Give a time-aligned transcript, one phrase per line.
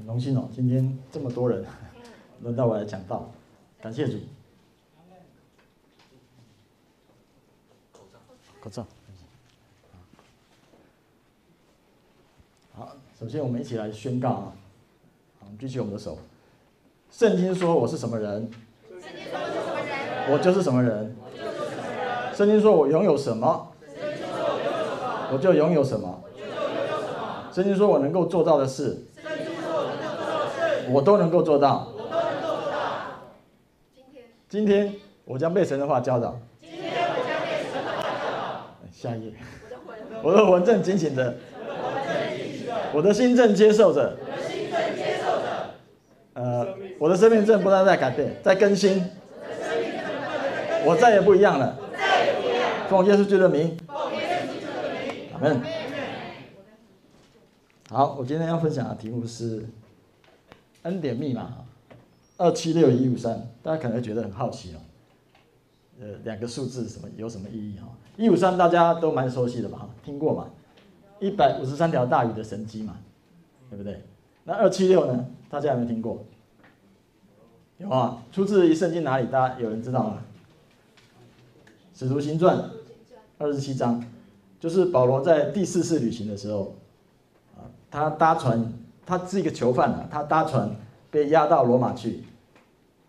[0.00, 1.62] 很荣幸哦，今天这么多人，
[2.40, 3.30] 轮到我来讲道，
[3.82, 4.16] 感谢主。
[8.62, 8.86] 口罩。
[12.72, 14.52] 好，首先我们一起来宣告啊，
[15.38, 16.16] 好，我们举起我们的手。
[17.10, 18.50] 圣经说我是什么人？
[18.88, 20.32] 圣经说我是什么人？
[20.32, 21.14] 我就是什么人？
[22.34, 23.70] 圣经说我拥有什么？
[25.30, 26.22] 我就拥有什么？
[27.52, 29.04] 圣经说我能够做到的事，
[30.90, 31.88] 我都能够做到。
[31.96, 32.78] 我都能够做到
[33.94, 34.94] 今天今天
[35.24, 36.38] 我将被神的话教导。
[36.60, 39.32] 今天我将被神的话教导下一页，
[40.22, 41.34] 我的魂正警醒着，
[42.92, 44.16] 我的心正接受着。
[46.34, 46.66] 呃，
[46.98, 49.04] 我的生命正不断在改变，在更新。
[50.86, 52.88] 我再也不一样了我再也不一样了。
[52.88, 53.76] 奉耶稣基督的名。
[55.34, 55.60] 阿门。
[57.90, 59.66] 好，我今天要分享的题目是
[60.82, 61.64] 恩典密码
[62.36, 64.78] 二七六一五三，大家可能会觉得很好奇哦。
[66.00, 67.86] 呃，两个数字什么有什么意义哈？
[68.16, 69.88] 一五三大家都蛮熟悉的吧？
[70.02, 70.48] 听过嘛？
[71.18, 72.96] 一百五十三条大鱼的神机嘛，
[73.68, 74.02] 对不对？
[74.44, 75.26] 那二七六呢？
[75.50, 76.24] 大家有没有听过？
[77.76, 79.26] 有啊，出自于圣经哪里？
[79.26, 80.22] 大家有人知道吗？
[81.94, 82.70] 使徒行传
[83.36, 84.02] 二十七章，
[84.58, 86.74] 就是保罗在第四次旅行的时候，
[87.56, 88.72] 啊，他搭船，
[89.10, 90.70] 他是一个囚犯啊，他搭船
[91.10, 92.22] 被押到罗马去，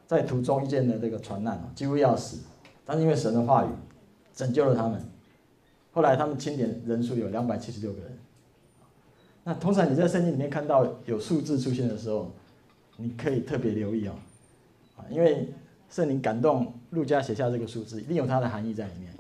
[0.07, 2.39] 在途中遇见的这个船难，几乎要死。
[2.83, 3.67] 但是因为神的话语
[4.33, 4.99] 拯救了他们，
[5.91, 8.17] 后来他们清点人数有两百七十六个人。
[9.44, 12.31] 那通常你在圣经里面看到有数字出现的时候，
[12.97, 14.13] 你可以特别留意哦，
[14.97, 15.53] 啊，因为
[15.88, 19.13] 圣灵感动路加写下这个数字，一定有它的含义在里面。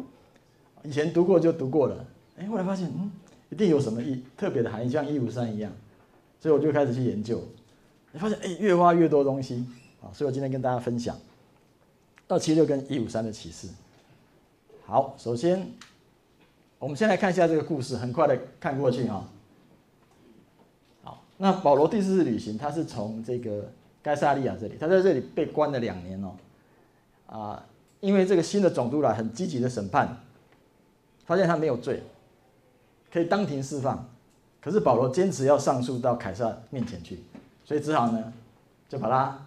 [0.83, 2.03] 以前读过就读过了，
[2.37, 3.11] 哎，后来发现嗯，
[3.51, 5.71] 一定有什么意特别的含义，像一五三一样，
[6.41, 7.39] 所以我就开始去研究，
[8.11, 9.63] 你发现哎，越挖越多东西
[10.01, 11.15] 啊，所以我今天跟大家分享。
[12.27, 13.67] 二七六跟一五三的启示。
[14.85, 15.71] 好，首先，
[16.79, 19.29] 我们先来看一下这个故事，很快的看过去啊。
[21.03, 23.71] 好，那保罗第四次旅行，他是从这个
[24.01, 26.35] 该撒利亚这里，他在这里被关了两年哦。
[27.27, 27.65] 啊，
[27.99, 30.17] 因为这个新的总督来很积极的审判，
[31.25, 32.01] 发现他没有罪，
[33.13, 34.10] 可以当庭释放。
[34.61, 37.19] 可是保罗坚持要上诉到凯撒面前去，
[37.65, 38.31] 所以只好呢，
[38.87, 39.45] 就把他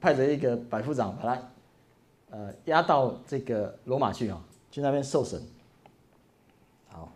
[0.00, 1.42] 派着一个百夫长把他。
[2.30, 5.40] 呃，押到这个罗马去啊，去那边受审。
[6.88, 7.12] 好，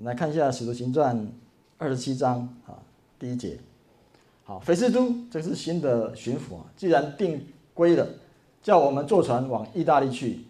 [0.00, 1.16] 来看一下《使徒行传》
[1.78, 2.76] 二十七章啊，
[3.18, 3.58] 第一节。
[4.44, 8.06] 好，菲斯都，这是新的巡抚啊，既然定规了，
[8.62, 10.44] 叫我们坐船往意大利去，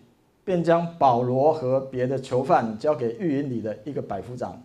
[0.44, 4.60] 便将保罗和别的囚犯交给狱营里的一个百夫长，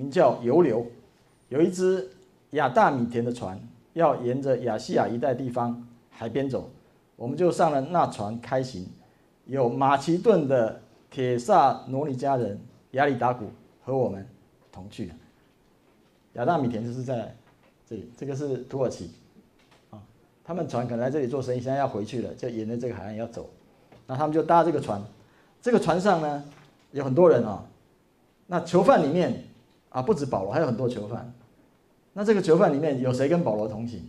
[0.00, 0.86] 名叫尤流。
[1.50, 2.08] 有一只
[2.52, 3.60] 亚大米田的船，
[3.92, 6.70] 要沿着亚细亚一带地方海边走。
[7.16, 8.86] 我们就上了那船开行，
[9.44, 12.58] 有马其顿的铁萨罗尼迦人
[12.92, 13.50] 亚里达古
[13.84, 14.26] 和我们
[14.72, 15.12] 同去。
[16.32, 17.36] 亚大米田就是在
[17.86, 19.10] 这里，这个是土耳其，
[19.90, 20.00] 啊，
[20.42, 23.50] 他们船可能来这里做生意，现在要回去了，就沿着这个海岸要走，
[24.06, 25.02] 那他们就搭这个船，
[25.60, 26.42] 这个船上呢
[26.92, 27.66] 有很多人啊，
[28.46, 29.44] 那囚犯里面
[29.90, 31.32] 啊不止保罗，还有很多囚犯，
[32.12, 34.02] 那这个囚犯里面有谁跟保罗同行？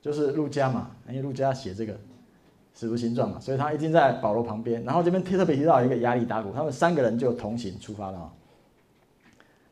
[0.00, 1.94] 就是路加嘛，因为路加写这个
[2.74, 4.84] 《使徒行传》嘛，所以他一定在保罗旁边。
[4.84, 8.32] 然后这边特别提到一个亚里达古，他们三个人就同行出发了。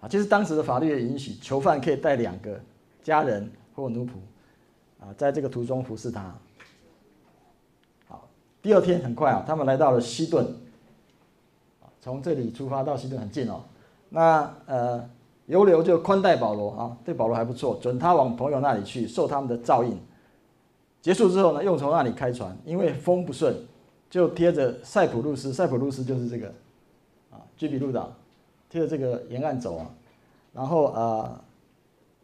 [0.00, 2.58] 啊，就是当时的法律也允许囚犯可以带两个
[3.02, 4.12] 家人或奴仆，
[5.00, 6.34] 啊，在这个途中服侍他。
[8.08, 8.26] 好，
[8.62, 10.46] 第二天很快啊，他们来到了西顿，
[12.00, 13.62] 从这里出发到西顿很近哦。
[14.14, 15.08] 那呃，
[15.46, 19.98] 尤流就宽待保罗啊，对保罗还不错，准他往朋友那里去，受他们的照应。
[21.00, 23.56] 结束之后呢，又从那里开船，因为风不顺，
[24.10, 26.48] 就贴着塞浦路斯，塞浦路斯就是这个
[27.30, 28.12] 啊，居比路岛，
[28.68, 29.90] 贴着这个沿岸走啊，
[30.52, 31.42] 然后啊，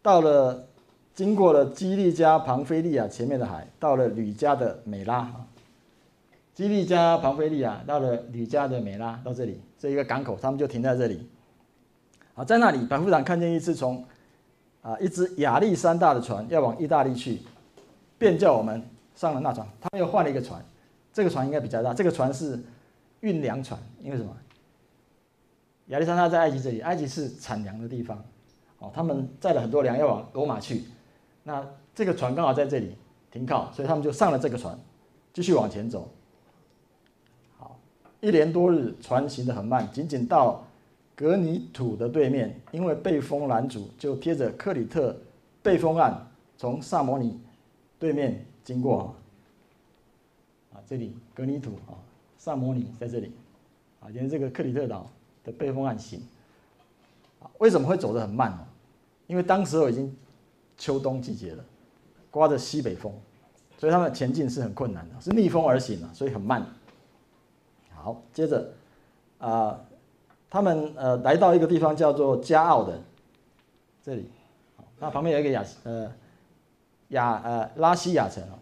[0.02, 0.66] 到了
[1.14, 5.32] 经过了基利加庞菲利亚前面的海，到了吕家的美拉，
[6.54, 11.26] 基利加庞菲利亚到了吕家的美拉，到这里这一个港口，他们就停在这里。
[12.38, 14.04] 啊，在那里，百夫长看见一只从
[14.80, 17.40] 啊一只亚历山大的船要往意大利去。
[18.16, 18.82] 便叫我们
[19.14, 20.60] 上了那船，他们又换了一个船，
[21.12, 22.60] 这个船应该比较大，这个船是
[23.20, 24.36] 运粮船，因为什么？
[25.86, 28.20] 亚历山大在埃及这里，埃及是产粮的地方，
[28.80, 30.82] 哦，他们载了很多粮要往罗马去，
[31.44, 31.64] 那
[31.94, 32.96] 这个船刚好在这里
[33.30, 34.76] 停靠，所以他们就上了这个船，
[35.32, 36.08] 继续往前走。
[37.56, 37.78] 好，
[38.20, 40.64] 一连多日，船行得很慢，仅仅到
[41.18, 45.16] 格尼土的对面，因为被风拦阻，就贴着克里特。
[45.60, 46.24] 背风岸
[46.56, 47.38] 从萨摩尼
[47.98, 49.12] 对面经过
[50.72, 51.98] 啊，这里格尼土啊，
[52.38, 53.32] 萨摩尼在这里
[54.00, 55.10] 啊，沿这个克里特岛
[55.42, 56.22] 的背风岸行。
[57.58, 58.64] 为什么会走得很慢呢？
[59.26, 60.16] 因为当时候已经
[60.78, 61.64] 秋冬季节了，
[62.30, 63.12] 刮着西北风，
[63.76, 66.64] 所以他们前进是很困难的，是逆风而行，所以很慢。
[67.90, 68.72] 好，接着
[69.38, 69.78] 啊、
[70.50, 73.00] 他们呃来到一个地方叫做加奥的
[74.04, 74.26] 这里，
[74.98, 76.10] 那旁边有一个亚呃
[77.08, 78.58] 亚呃拉西亚城啊，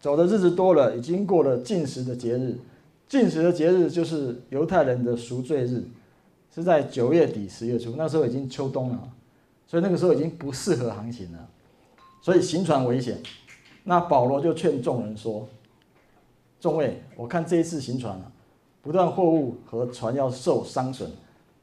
[0.00, 2.58] 走的日子多了，已经过了禁食的节日，
[3.08, 5.84] 禁食的节日就是犹太人的赎罪日。
[6.54, 9.12] 是在九月底十月初，那时候已经秋冬了，
[9.66, 11.48] 所以那个时候已经不适合航行了，
[12.22, 13.22] 所以行船危险。
[13.84, 15.46] 那保罗就劝众人说
[16.58, 18.32] ：“众位，我看这一次行船啊，
[18.80, 21.10] 不但货物和船要受伤损，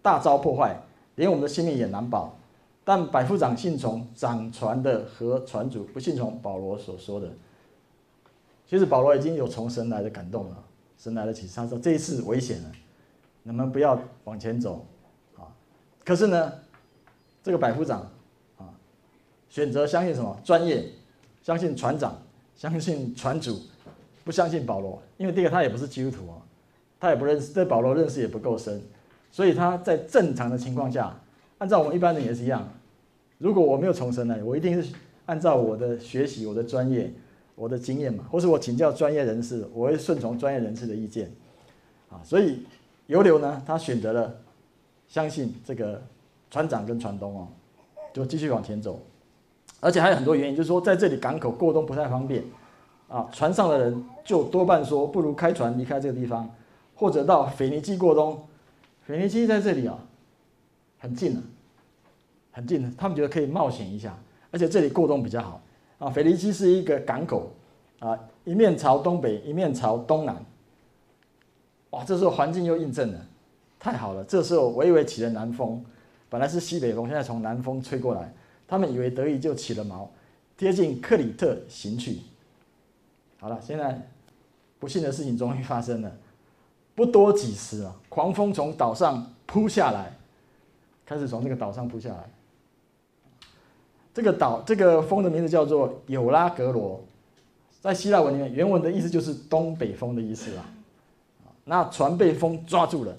[0.03, 0.79] 大遭破坏，
[1.15, 2.35] 连我们的性命也难保。
[2.83, 7.27] 但百夫长信从掌船的和船主，不信从保罗所说的。
[8.67, 10.63] 其实保罗已经有从神来的感动了，
[10.97, 12.71] 神来的启示，他说这一次危险了。”
[13.45, 14.85] 你们不要往前走，
[15.35, 15.51] 啊！
[16.05, 16.53] 可是呢，
[17.43, 18.09] 这个百夫长
[18.57, 18.71] 啊，
[19.49, 20.39] 选择相信什么？
[20.45, 20.85] 专业，
[21.41, 22.15] 相信船长，
[22.55, 23.59] 相信船主，
[24.23, 26.39] 不相信保罗，因为第一个他也不是基督徒啊，
[27.01, 28.81] 他也不认识，对保罗认识也不够深，
[29.33, 31.13] 所以他在正常的情况下，
[31.57, 32.65] 按照我们一般人也是一样，
[33.39, 34.93] 如果我没有重生呢，我一定是
[35.25, 37.11] 按照我的学习、我的专业、
[37.55, 41.29] 我的经验嘛，或是我请教专业人士，我会顺从专业人士的意见，
[42.09, 42.65] 啊，所以。
[43.07, 44.33] 犹流呢，他选择了
[45.09, 46.01] 相信这个
[46.49, 47.47] 船长跟船东哦，
[48.13, 48.97] 就继续往前走，
[49.81, 52.41] 而且还有很多原因，就是说在这里港口过冬不太方便
[53.09, 56.49] 啊，船上的人就多半说不如开船离开这个地方，
[56.95, 58.41] 或者到腓尼基过冬。
[59.05, 59.97] 腓尼基在这里啊，
[60.99, 61.41] 很近了，
[62.51, 64.17] 很近了，他们觉得可以冒险一下，
[64.49, 65.61] 而且这里过冬比较好
[65.99, 66.09] 啊。
[66.09, 67.51] 腓尼基是一个港口
[67.99, 70.43] 啊，一面朝东北，一面朝东南。
[71.89, 73.25] 哇，这时候环境又印证了，
[73.77, 74.23] 太好了！
[74.23, 75.83] 这时候我以为起了南风，
[76.29, 78.33] 本来是西北风，现在从南风吹过来，
[78.67, 80.07] 他们以为得意就起了锚，
[80.57, 82.19] 贴近克里特行去。
[83.39, 84.09] 好了，现在
[84.79, 86.11] 不幸的事情终于发生了，
[86.95, 90.15] 不多几时啊，狂风从岛上扑下来，
[91.05, 92.29] 开始从这个岛上扑下来。
[94.13, 97.03] 这个岛，这个风的名字叫做有拉格罗，
[97.81, 100.69] 在希腊文里面，原文的意思就是东北风的意思啊。
[101.65, 103.15] 那船被风抓住了，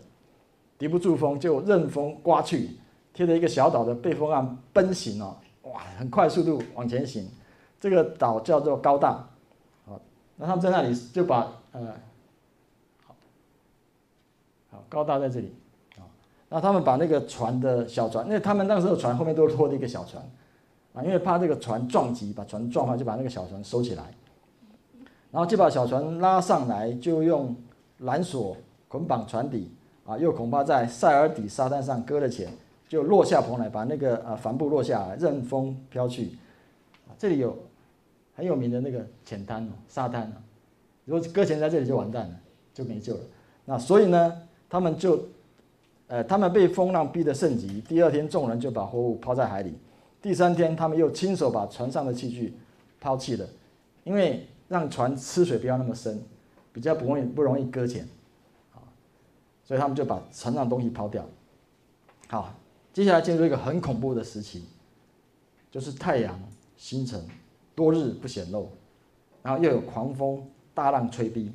[0.78, 2.70] 敌不住风，就任风刮去，
[3.12, 7.28] 贴着一个小岛的背风岸奔行哦，哇，很快速度往前行。
[7.80, 9.08] 这个岛叫做高大，
[9.86, 9.98] 啊，
[10.36, 11.92] 那他们在那里就把呃，
[14.88, 15.52] 高大在这里
[15.98, 16.02] 啊，
[16.48, 20.22] 那他们把那个船的小船，因为他们那时候船后面都拖着一个小船
[20.92, 24.04] 啊，因为怕这个船撞击，把船撞坏，就把那个小船收起来，
[25.30, 27.54] 然后就把小船拉上来，就用。
[28.00, 28.56] 缆索
[28.88, 29.70] 捆绑船底
[30.04, 32.50] 啊，又恐怕在塞尔底沙滩上搁了浅，
[32.88, 36.36] 就落下篷来，把那个啊帆布落下来，任风飘去。
[37.16, 37.56] 这里有
[38.34, 40.42] 很有名的那个浅滩哦，沙滩啊，
[41.04, 42.34] 如果搁浅在这里就完蛋了，
[42.74, 43.20] 就没救了。
[43.64, 44.42] 那所以呢，
[44.74, 45.24] 他们就，
[46.08, 47.80] 呃，他们被风浪逼得甚急。
[47.82, 49.72] 第二天，众人就把货物抛在海里。
[50.20, 52.52] 第三天，他们又亲手把船上的器具
[53.00, 53.48] 抛弃了，
[54.02, 56.20] 因为让船吃水不要那么深。
[56.72, 58.02] 比较不容易不容易搁浅，
[58.74, 58.82] 啊，
[59.62, 61.24] 所以他们就把船上东西抛掉。
[62.26, 62.52] 好，
[62.92, 64.64] 接下来进入一个很恐怖的时期，
[65.70, 66.36] 就是太阳
[66.76, 67.24] 星辰
[67.76, 68.70] 多日不显露，
[69.40, 70.44] 然后又有狂风
[70.74, 71.52] 大浪吹逼，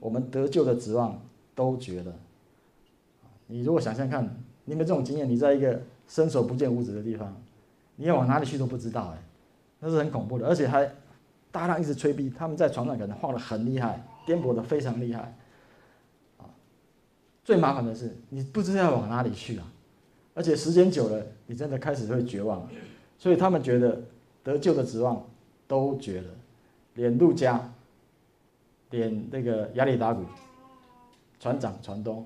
[0.00, 1.20] 我们得救的指望
[1.54, 2.10] 都绝了。
[3.52, 4.24] 你如果想想看，
[4.64, 5.28] 你有没有这种经验？
[5.28, 5.78] 你在一个
[6.08, 7.36] 伸手不见五指的地方，
[7.96, 9.22] 你要往哪里去都不知道，哎，
[9.80, 10.90] 那是很恐怖的，而且还
[11.50, 14.02] 大浪一直吹逼，他们在船上可能晃得很厉害。
[14.24, 15.36] 颠簸的非常厉害，
[16.38, 16.46] 啊，
[17.44, 19.70] 最麻烦的是你不知道往哪里去啊，
[20.32, 22.66] 而且时间久了，你真的开始会绝望，
[23.18, 24.00] 所以他们觉得
[24.42, 25.28] 得救的指望
[25.66, 26.28] 都绝了，
[26.94, 27.70] 连陆家，
[28.90, 30.22] 连那个亚里达古，
[31.40, 32.24] 船长、船东、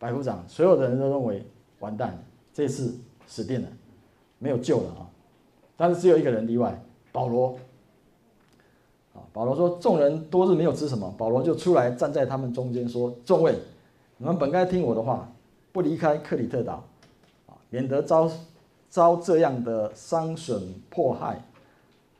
[0.00, 1.46] 百夫长，所有的人都认为
[1.78, 2.18] 完蛋了，
[2.52, 3.68] 这次死定了，
[4.38, 5.06] 没有救了啊，
[5.76, 7.56] 但是只有一个人例外，保罗。
[9.12, 13.54] 啊保罗说：“众人多日没有吃什么，保罗就出来站在他们中间说：‘众位，
[14.16, 15.30] 你们本该听我的话，
[15.72, 16.84] 不离开克里特岛，
[17.46, 18.30] 啊，免得遭
[18.88, 21.44] 遭这样的伤损迫害。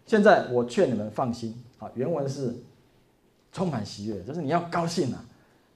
[0.04, 2.52] 现在我劝你们放心，啊，原文是
[3.52, 5.24] 充满喜悦，就是你要高兴啊！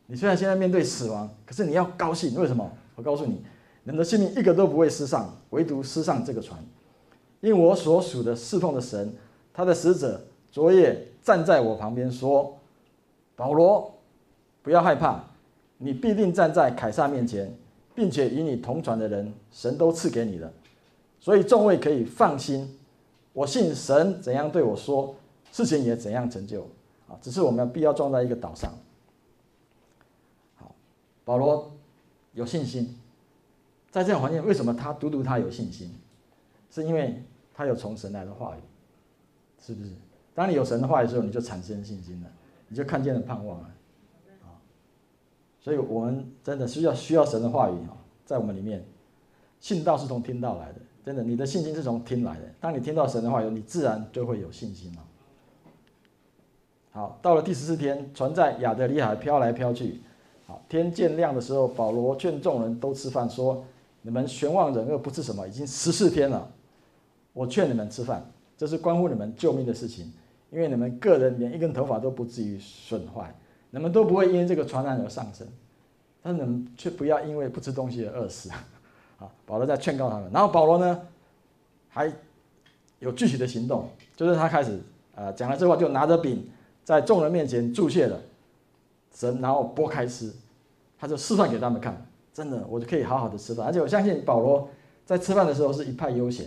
[0.06, 2.70] 你虽然现在面对死亡，可是你要高兴，为什么？
[2.94, 3.40] 我告诉你，
[3.84, 6.58] 你们的性命一个都不会失丧，唯独失丧这个船，
[7.40, 9.12] 因我所属的侍奉的神，
[9.52, 10.20] 他的使者
[10.50, 12.56] 昨夜站在我旁边说
[13.34, 13.94] ：“保罗，
[14.62, 15.25] 不要害怕，
[15.78, 17.52] 你必定站在凯撒面前，
[17.94, 20.52] 并且与你同船的人，神都赐给你了，
[21.18, 22.78] 所以众位可以放心。
[23.32, 25.14] 我信神怎样对我说，
[25.50, 26.61] 事情也怎样成就。
[27.08, 28.73] 啊，只是我们必要撞在一个岛上。
[31.25, 31.73] 保罗
[32.33, 32.97] 有信心，
[33.90, 35.90] 在这样环境，为什么他独独他有信心？
[36.71, 37.23] 是因为
[37.54, 38.61] 他有从神来的话语，
[39.61, 39.90] 是不是？
[40.35, 42.28] 当你有神的话语的时候，你就产生信心了，
[42.66, 43.71] 你就看见了盼望了。
[44.43, 44.59] 啊，
[45.61, 48.85] 所以我们真的需要需要神的话语啊，在我们里面，
[49.61, 52.43] 信道是从听道来的，真的，你的信心是从听来的。
[52.61, 55.04] 当你听到神的话语，你自然就会有信心了。
[56.90, 60.00] 好，到了第十四天，船在亚得里海飘来飘去。
[60.46, 63.64] 好，天渐亮的时候，保罗劝众人都吃饭，说
[64.02, 65.48] ：“你们悬望忍饿不是什么？
[65.48, 66.46] 已经十四天了。
[67.32, 68.24] 我劝你们吃饭，
[68.56, 70.12] 这是关乎你们救命的事情，
[70.50, 73.34] 因为你们个人连一根头发都不至于损坏，
[73.70, 75.46] 你们都不会因为这个传染而丧生。
[76.22, 78.50] 但是你们却不要因为不吃东西而饿死。
[79.18, 80.30] ”啊，保罗在劝告他们。
[80.32, 81.00] 然后保罗呢，
[81.88, 82.12] 还
[82.98, 84.72] 有具体的行动，就是他开始
[85.14, 86.46] 啊、呃、讲了这话，就拿着饼。
[86.84, 88.20] 在众人面前祝谢了
[89.14, 90.30] 神，然后剥开吃，
[90.99, 93.64] 他就示范给他们看，真的，我就可以好好的吃饭。
[93.64, 94.68] 而且我相信保罗
[95.06, 96.47] 在吃饭的时候是一派悠闲，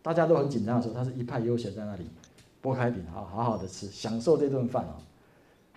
[0.00, 2.06] 大家都很紧张的时候，他是一派悠闲在那里
[2.62, 4.96] 剥开饼，好好好的吃，享受这顿饭啊。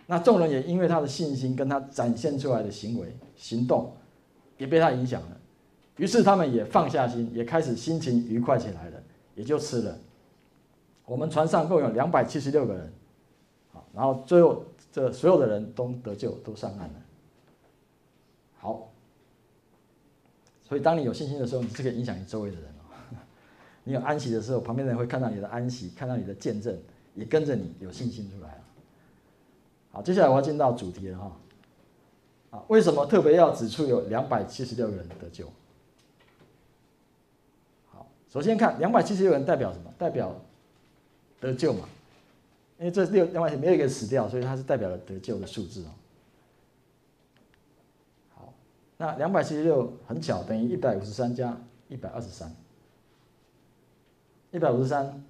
[0.08, 3.92] 那众人也因为他的信心跟他展现出来的行为行动，
[4.58, 5.38] 也被他影响了，
[5.98, 9.02] 于是他们也放下心，也开始心情愉快起来了，
[9.36, 9.98] 也就吃了。
[11.06, 12.94] 我们船上共有两百七十六个人。
[13.74, 16.96] 好然后最后，这所有的人都得救，都上岸了。
[18.58, 18.92] 好，
[20.64, 23.18] 所以当你有信心的时候，你是可以影响你周围的人哦。
[23.86, 26.78] 你有安息的时候，旁边的人会看到你的安息，看到你的见证，
[27.16, 28.62] 也跟着你有信心出来了。
[29.94, 31.38] 好，接下来我要进到主题了哈。
[32.52, 35.48] 啊，为什么特别要指出有两百七十六个人得救？
[37.92, 39.94] 好，首先看两百七十六人代表什么？
[39.98, 40.36] 代表
[41.40, 41.88] 得救嘛。
[42.82, 45.94] 因为这六两百没有一个死掉，所以它是代表了得救的数字哦。
[48.34, 48.54] 好，
[48.98, 51.56] 那两百七十六很巧，等于一百五十三加
[51.90, 52.52] 一百二十三。
[54.50, 55.24] 一百五十三，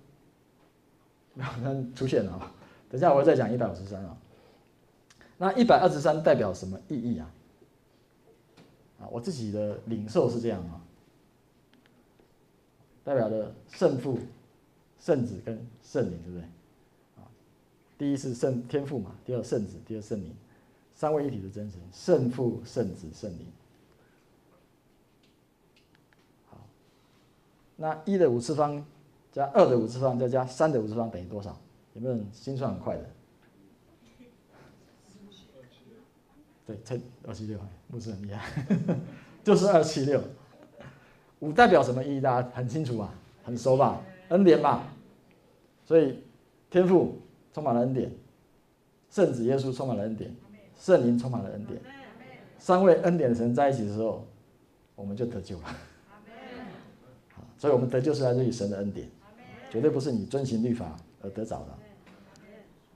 [1.36, 2.52] 没有出现了啊！
[2.90, 4.18] 等下我会再讲一百五十三啊。
[5.38, 7.30] 那一百二十三代表什么意义啊？
[9.02, 10.82] 啊，我自己的领受是这样啊，
[13.04, 14.18] 代表了圣父、
[15.00, 16.48] 圣子跟圣灵，对不对？
[18.02, 20.36] 第一是圣天父嘛，第二圣子，第二圣灵，
[20.96, 23.46] 三位一体的真神，圣父、圣子、圣灵。
[26.50, 26.58] 好，
[27.76, 28.84] 那一的五次方
[29.32, 31.56] 加二的五次方再加三的五次方等于多少？
[31.94, 33.06] 有没有人心算很快的？
[36.66, 38.66] 对，才二七六，牧师很厉害，
[39.46, 40.20] 就是二七六。
[41.38, 42.20] 五代表什么意义？
[42.20, 43.14] 大家很清楚吧？
[43.44, 44.02] 很熟吧？
[44.30, 44.92] 恩典吧？
[45.86, 46.24] 所以
[46.72, 47.22] 天赋。
[47.54, 48.12] 充满了恩典，
[49.10, 50.34] 圣子耶稣充满了恩典，
[50.80, 51.80] 圣灵充满了恩典，
[52.58, 54.26] 三位恩典的神在一起的时候，
[54.96, 55.64] 我们就得救了。
[57.34, 59.08] 好，所以我们得救是来自于神的恩典，
[59.70, 61.78] 绝对不是你遵行律法而得着的。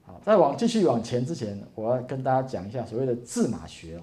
[0.03, 4.01] 好，在往继续往前之前，我要跟大家讲一下所谓的字码学哦。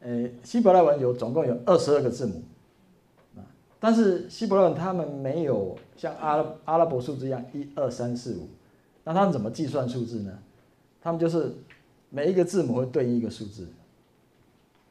[0.00, 2.42] 诶，希伯来文有总共有二十二个字母。
[3.36, 3.44] 啊
[3.78, 8.48] 但是希伯来文他们没有像阿拉阿拉伯数字一样一二三四五。
[9.04, 10.38] 那他们怎么计算数字呢？
[11.00, 11.52] 他们就是
[12.10, 13.66] 每一个字母会对应一个数字。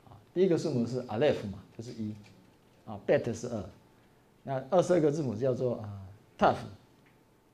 [0.10, 2.13] 啊，第一个数母是 Aleph 嘛，就是一。
[2.86, 3.63] 啊，Bet 是二。
[4.44, 6.01] 那二十二个字母叫做啊
[6.38, 6.56] Tav。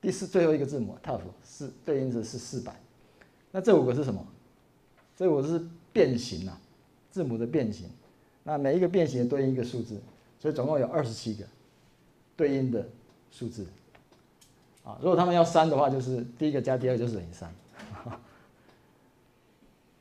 [0.01, 2.79] 第四最后一个字母 Tav 是对应的是四百。
[3.51, 4.25] 那这五个是什么？
[5.15, 6.59] 这五个是变形啊，
[7.11, 7.89] 字母的变形。
[8.43, 10.01] 那每一个变形对应一个数字，
[10.39, 11.45] 所以总共有二十七个
[12.37, 12.87] 对应的
[13.29, 13.65] 数字。
[14.87, 17.53] 啊，如果他们要删的话，就是第一个加第二个就是等于三。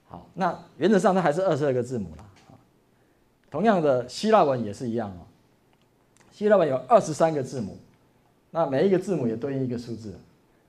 [0.06, 2.24] 好，那原则上它还是二十二个字母啦。
[3.50, 5.26] 同样的，希腊文也是一样哦。
[6.30, 7.76] 希腊文有二十三个字母，
[8.52, 10.14] 那每一个字母也对应一个数字，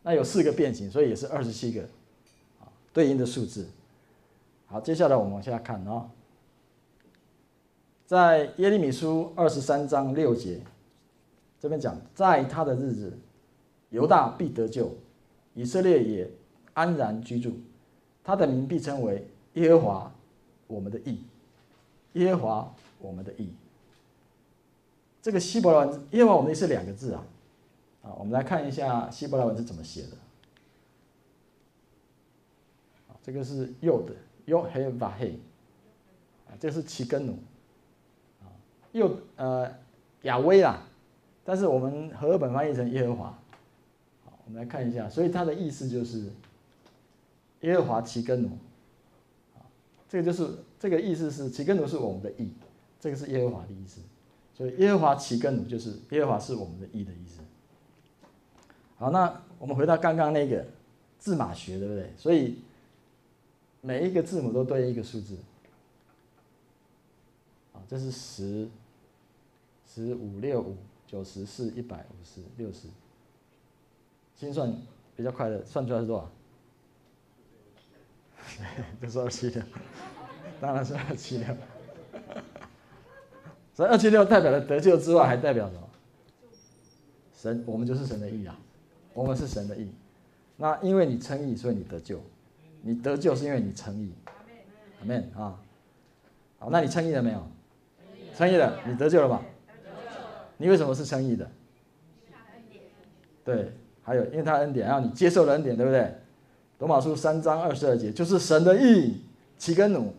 [0.02, 1.84] 那有四个变形，所以也是二十七个
[2.60, 3.70] 啊对应的数字。
[4.66, 6.10] 好，接下来我们往下看哦，
[8.08, 10.60] 在耶利米书二十三章六节
[11.60, 13.16] 这边讲，在他的日子。
[13.90, 14.92] 犹大必得救，
[15.54, 16.30] 以色列也
[16.74, 17.54] 安然居住，
[18.24, 20.12] 他的名必称为耶和华
[20.68, 21.24] 我们的义。
[22.14, 23.54] 耶和华我们的义。
[25.22, 27.24] 这个希伯来文，耶和华我们的意是两个字啊，
[28.04, 30.10] 啊，我们来看一下希伯来文是怎么写的。
[33.24, 34.14] 这个是右的
[34.46, 35.34] ，Yod He v a He，
[36.48, 37.34] 啊，这是其根努，
[38.42, 38.48] 啊，
[38.94, 39.70] 右呃
[40.22, 40.82] 亚威啦，
[41.44, 43.38] 但是我们和合本翻译成耶和华。
[44.48, 46.32] 我们来看一下，所以它的意思就是
[47.62, 48.48] 耶和华其根奴，
[49.56, 49.62] 啊，
[50.08, 50.50] 这个就是
[50.80, 52.50] 这个意思是其根奴是我们的义。
[53.00, 54.02] 这个是耶和华的意思，
[54.56, 57.42] 所以耶和华其根奴就是耶和华是我们的义的意思。
[58.96, 60.66] 好，那我们回到刚刚那个
[61.20, 62.12] 字码学，对不对？
[62.18, 62.58] 所以
[63.82, 65.38] 每一个字母都对应一个数字。
[67.74, 68.68] 啊，这是十、
[69.86, 70.76] 十五、六五、
[71.06, 72.88] 九十四、一百五十、六十。
[74.38, 74.74] 心算
[75.16, 76.32] 比较快的，算出来是多少？
[79.02, 79.62] 就是二七六，
[80.62, 81.48] 当然是二七六。
[83.74, 85.90] 所以二七六代表了得救之外，还代表什么？
[87.36, 88.58] 神，我们就是神的义啊，
[89.14, 89.92] 我们是神的义。
[90.56, 92.22] 那因为你称义，所以你得救。
[92.82, 94.14] 你得救是因为你称义。
[95.00, 95.60] 阿门啊。
[96.60, 97.48] 好，那你称义了没有？
[98.36, 99.44] 称义了，你得救了吧？
[100.58, 101.50] 你为什么是称义的？
[103.44, 103.72] 对，
[104.08, 106.10] 还有因为他恩典，然后你接受了恩典，对不对？
[106.80, 109.22] 罗马书三章二十二节就是神的义，
[109.58, 110.14] 其根努。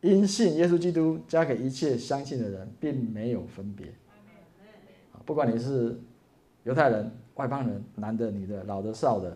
[0.00, 3.86] 因信耶稣基督加给一切相信的人，并没有分别。
[5.24, 5.96] 不管你是
[6.64, 9.28] 犹太人、外邦人、男的、女的、老的、少的，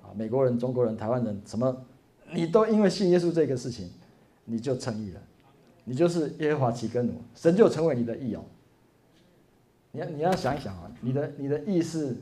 [0.00, 1.84] 啊，美国人、中国人、台湾人，什么，
[2.32, 3.90] 你都因为信耶稣这个事情，
[4.46, 5.20] 你就称义了，
[5.84, 8.42] 你就是耶和华其根努，神就成为你的义哦。
[9.92, 12.16] 你要你要想一想啊，你的你的义是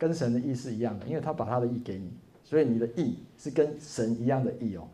[0.00, 2.10] 跟神的意是一样的，因为他把他的意给你，
[2.42, 4.88] 所以你的意是跟神一样的意哦。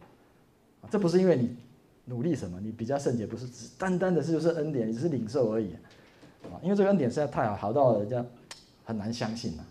[0.90, 1.56] 这不是因为你。
[2.08, 2.60] 努力什么？
[2.60, 5.72] 你比较圣洁，不是只单单的是就是恩典，你只是领受而已，
[6.44, 8.24] 啊，因为这个恩典实在太好，好到人家
[8.84, 9.64] 很难相信了。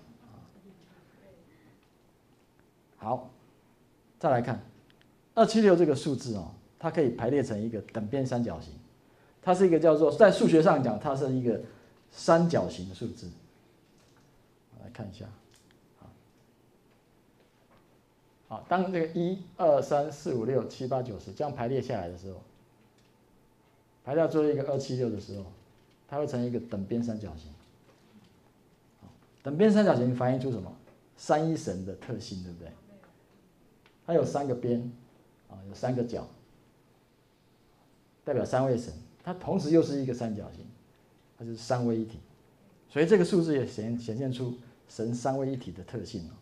[2.98, 3.30] 好，
[4.20, 4.62] 再来看
[5.34, 8.74] 二七六这个数字哦，它可以排列成一个等边三角形，
[9.42, 11.62] 它是一个叫做在数学上讲，它是一个
[12.12, 13.30] 三角形的数字。
[14.86, 15.26] 来看一下。
[18.48, 22.40] 好，当这个一二三四五六七八九十这样排列下来的时候，
[24.04, 25.46] 排到最后一个二七六的时候，
[26.08, 27.52] 它会成一个等边三角形。
[29.42, 30.72] 等边三角形反映出什么？
[31.18, 32.72] 三一神的特性，对不对？
[34.06, 34.92] 它有三个边，
[35.50, 36.28] 啊，有三个角，
[38.24, 38.94] 代表三位神。
[39.24, 40.64] 它同时又是一个三角形，
[41.36, 42.20] 它就是三位一体。
[42.90, 44.56] 所以这个数字也显显现出
[44.88, 46.34] 神三位一体的特性哦，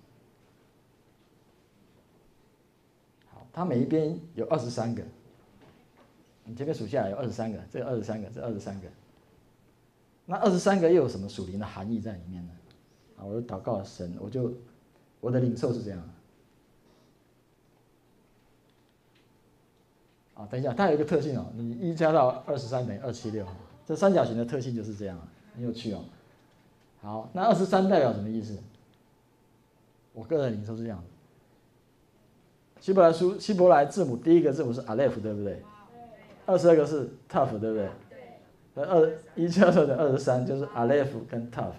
[3.31, 3.47] 好。
[3.51, 5.03] 它每一边有二十三个，
[6.45, 8.87] 你这边数下来有二十三个，这二十三个，这二十三个。
[10.25, 12.51] 那二十三个又有什么属灵的含义在里面呢？
[13.17, 14.53] 啊，我就祷告神，我就
[15.19, 16.09] 我的领受是这样。
[20.35, 23.45] 啊，等一下，它有一个特性哦，你一加到二十三等于二七六，
[23.85, 25.19] 这三角形的特性就是这样，
[25.53, 26.03] 很有趣哦。
[27.03, 28.57] 好，那二十三代表什么意思？
[30.13, 31.03] 我个人领受是这样的。
[32.79, 35.61] 希伯来书，希伯来字母第一个字母是 Aleph，对不对？
[36.45, 37.89] 二十二个是 Tough，对不对？
[38.73, 38.83] 对。
[38.85, 41.71] 二一加二等于二十三，就是 Aleph 跟 Tav，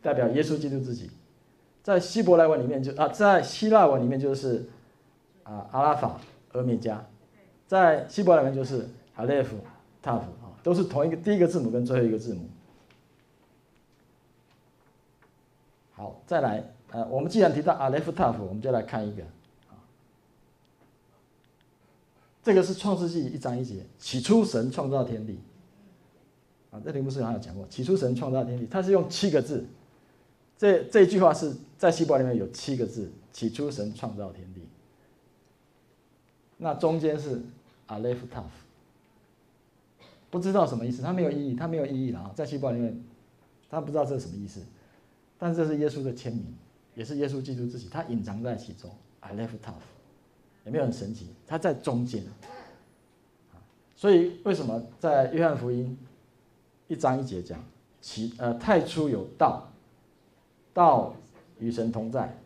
[0.00, 1.10] 代表耶稣基督自己。
[1.82, 4.68] 在希伯来文里面就啊，在希腊文里面就是
[5.42, 6.20] 啊阿拉法
[6.52, 7.04] 欧米加，
[7.66, 9.48] 在希伯来文就是 Aleph
[10.00, 12.42] Tav 啊，都是同一个第一个字母跟最后一个字母。
[15.98, 19.22] 好，再来，呃，我们既然提到 Aleph Tav，我们就来看一个。
[22.40, 25.40] 这个是创世纪一章一节，起初神创造天地。
[26.70, 29.66] 啊，这题目是好像有讲过，起初神创造天地，它是用七个字。
[30.56, 34.62] 这这句话是在希伯里面有七个字，起初神创造天地。
[36.58, 37.42] 那中间是
[37.88, 38.44] Aleph Tav，
[40.30, 43.02] 不知道什么意思，它没有意义，它没有意义了啊，在希伯里面，
[43.68, 44.60] 他不知道这是什么意思，
[45.38, 46.44] 但是这是耶稣的签名，
[46.94, 49.74] 也是耶稣基督自己，他隐藏在其中 I left off，。
[50.64, 51.28] 有没有很神奇？
[51.46, 52.22] 它在中间，
[53.96, 55.96] 所以为什么在约翰福音
[56.88, 57.58] 一章一节讲，
[58.02, 59.66] 其呃太初有道，
[60.74, 61.14] 道
[61.58, 62.36] 与神同在，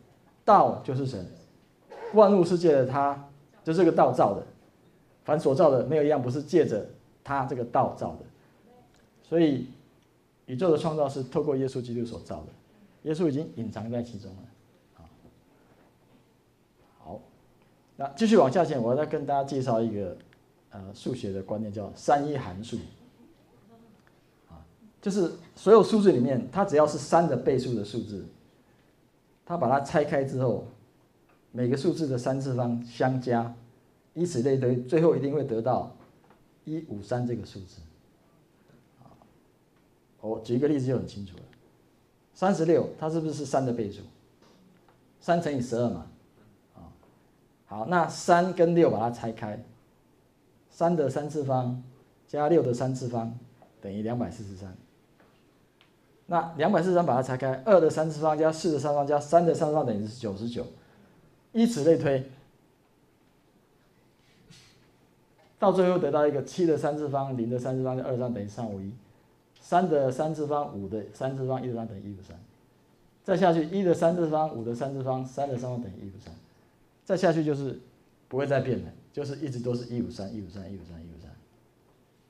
[0.44, 1.26] 道就是神，
[2.14, 3.28] 万物世界的他，
[3.64, 4.46] 就这个道造的，
[5.24, 6.86] 凡所造的没有一样不是借着
[7.24, 8.24] 他这个道造的，
[9.24, 9.66] 所以
[10.46, 12.48] 宇宙的创造是透过耶稣基督所造的，
[13.02, 14.38] 耶稣已经隐藏在其中了。
[16.98, 17.20] 好
[17.96, 20.16] 那继续往下讲，我要再跟大家介绍一个
[20.70, 22.76] 呃数学的观念，叫三一函数。
[24.48, 24.64] 啊，
[25.00, 28.24] 就是所有数字里面，它只要是三的倍数的数字，
[29.44, 30.66] 它把它拆开之后，
[31.50, 33.54] 每个数字的三次方相加，
[34.14, 35.94] 以此类推，最后一定会得到
[36.64, 37.80] 一五三这个数字。
[40.20, 41.42] 我举一个例子就很清楚了，
[42.34, 44.00] 三十六，它是不是是三的倍数？
[45.20, 46.06] 三乘以十二嘛，
[46.74, 46.80] 啊，
[47.66, 49.62] 好，那三跟六把它拆开，
[50.68, 51.82] 三的三次方
[52.26, 53.38] 加六的三次方
[53.80, 54.74] 等于两百四十三。
[56.26, 60.66] 那两百四十三把它拆开，二的三次方加四的三次方加三的三次方等于是九十九，
[61.52, 62.30] 以此类推，
[65.58, 68.90] 到最后得到一个七的三次方、零的三次方加二三等于三五一。
[69.72, 72.38] 三的三次方，五的三次方，一的三等于一五三，
[73.24, 76.30] 再下去一的三次方，五的三次方，三的三方等于一五三，
[77.06, 77.80] 再下去就是
[78.28, 81.30] 不会再变了，就是一直都是一五三，一五三，一五三，一五三。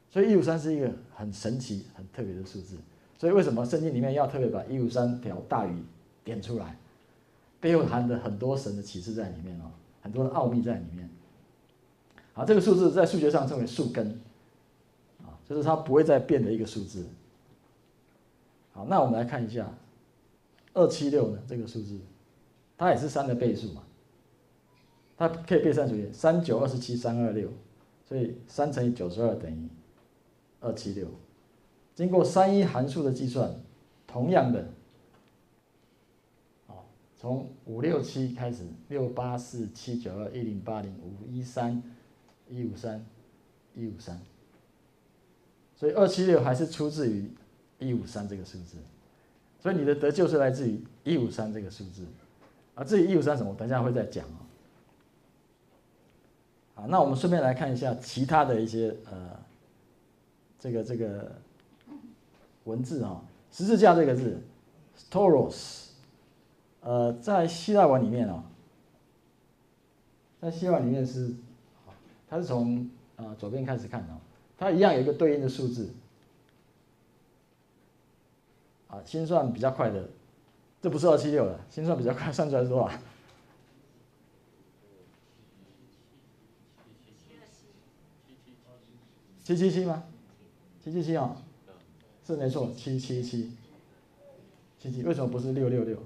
[0.08, 2.76] 所以一五三是一个很神奇、很特别的数字。
[3.18, 5.82] 所以为什么圣经里面要特别把一五三条大鱼
[6.22, 6.78] 点出来？
[7.60, 9.64] 背后含着很多神的启示在里面哦，
[10.00, 11.10] 很多的奥秘在里面。
[12.34, 14.20] 好，这个数字在数学上称为数根，
[15.22, 17.04] 啊，就是它不会再变的一个数字。
[18.74, 19.70] 好，那我们来看一下，
[20.72, 21.38] 二七六呢？
[21.46, 22.00] 这个数字，
[22.78, 23.82] 它也是三的倍数嘛，
[25.14, 27.50] 它可以被三除以，三九二十七三二六，
[28.02, 29.68] 所以三乘以九十二等于
[30.60, 31.06] 二七六。
[31.94, 33.54] 经过三一函数的计算，
[34.06, 34.66] 同样的，
[36.66, 41.82] 好，从五六七开始，六八四七九二一零八零五一三
[42.48, 43.04] 一五三
[43.74, 44.18] 一五三，
[45.76, 47.30] 所以二七六还是出自于。
[47.82, 48.76] 一五三这个数字，
[49.60, 52.06] 所以你的得救是来自于一五三这个数字，
[52.74, 54.38] 啊，至于一五三什么，等一下会再讲啊。
[56.74, 59.38] 好，那我们顺便来看一下其他的一些呃，
[60.58, 61.32] 这个这个
[62.64, 64.40] 文字啊，十字架这个字
[64.96, 65.88] ，storos
[66.80, 68.44] 呃，在希腊文里面啊，
[70.40, 71.34] 在希腊里面是，
[72.28, 74.16] 它是从啊左边开始看哦，
[74.56, 75.90] 它一样有一个对应的数字。
[78.92, 80.06] 啊，心算比较快的，
[80.82, 82.90] 这不是二七六了，心算比较快， 算出来是多少？
[89.42, 90.04] 七七七吗？
[90.84, 91.34] 七七七啊，
[92.26, 93.50] 是没错，七七七，
[94.78, 95.96] 七七为什么不是六六六？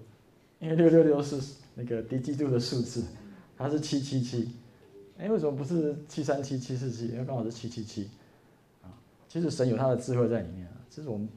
[0.61, 1.42] 因为六六六是
[1.75, 3.03] 那个低基度的数字，
[3.59, 4.53] 它是七七七。
[5.18, 7.09] 哎，为什么不是七三七七四七？
[7.09, 8.09] 因为刚好是七七七。
[8.83, 8.94] 啊，
[9.29, 11.29] 其实神有他的智慧在里面啊，这是我们。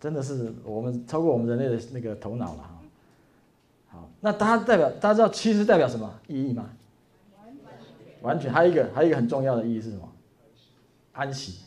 [0.00, 2.80] 真的是我们超过我们人类的那个头脑了哈。
[3.88, 6.70] 好，那它代表大家知道七是代表什么意义吗？
[8.22, 8.52] 完全。
[8.52, 10.08] 还有一个还有一个很重要的意义是什么？
[11.12, 11.64] 安息。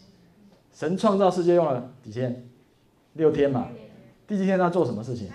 [0.73, 2.43] 神创造世界用了几天？
[3.13, 3.67] 六天嘛。
[4.25, 5.29] 第几天他做什么事情？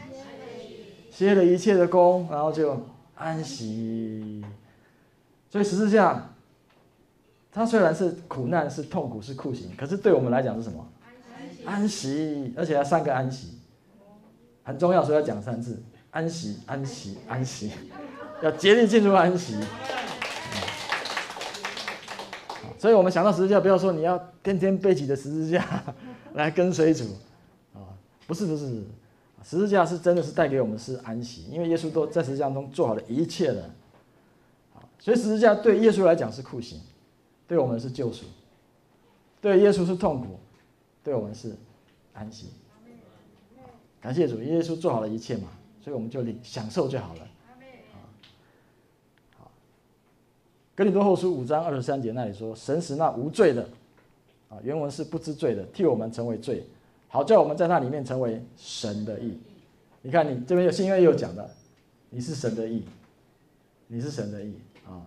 [1.10, 2.80] 歇了一切的工，然后就
[3.14, 4.44] 安息。
[5.50, 6.30] 所以十字架，
[7.52, 10.84] 它虽然是苦难、是痛苦、是酷刑，可是对我们来讲是什么？
[11.64, 13.58] 安息，而且要三个安息，
[14.62, 15.82] 很重要，所以要讲三次。
[16.10, 17.70] 安息，安息，安息，
[18.42, 19.54] 要竭力进入安息。
[22.78, 25.84] 所以，我们想到十字架，不要说你要天天背起的十字架
[26.32, 27.04] 来跟随主
[27.74, 27.92] 啊，
[28.26, 28.84] 不是，不是，
[29.42, 33.68] 十字架是真的是带给我们是安息，因为耶稣都在十字架中做好了一切的。
[34.98, 36.80] 所以十字架对耶稣来讲是酷刑，
[37.46, 38.24] 对我们是救赎，
[39.40, 40.38] 对耶稣是痛苦。
[41.08, 41.56] 对我们是
[42.12, 42.48] 安息，
[43.98, 45.48] 感谢主，耶稣做好了一切嘛，
[45.80, 47.26] 所以我们就领享受就好了。
[49.38, 49.50] 好，
[50.76, 53.66] 哥林多后书五章二十三节那里说：“神使那无罪的，
[54.50, 56.62] 啊，原文是不知罪的，替我们成为罪，
[57.08, 59.40] 好叫我们在那里面成为神的义。”
[60.02, 61.50] 你看，你这边有新约又讲的，
[62.10, 62.84] 你是神的义，
[63.86, 64.52] 你是神的义
[64.86, 65.00] 啊，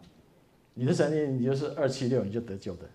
[0.74, 2.90] 你是神的义，你就是二七六，你就得救的。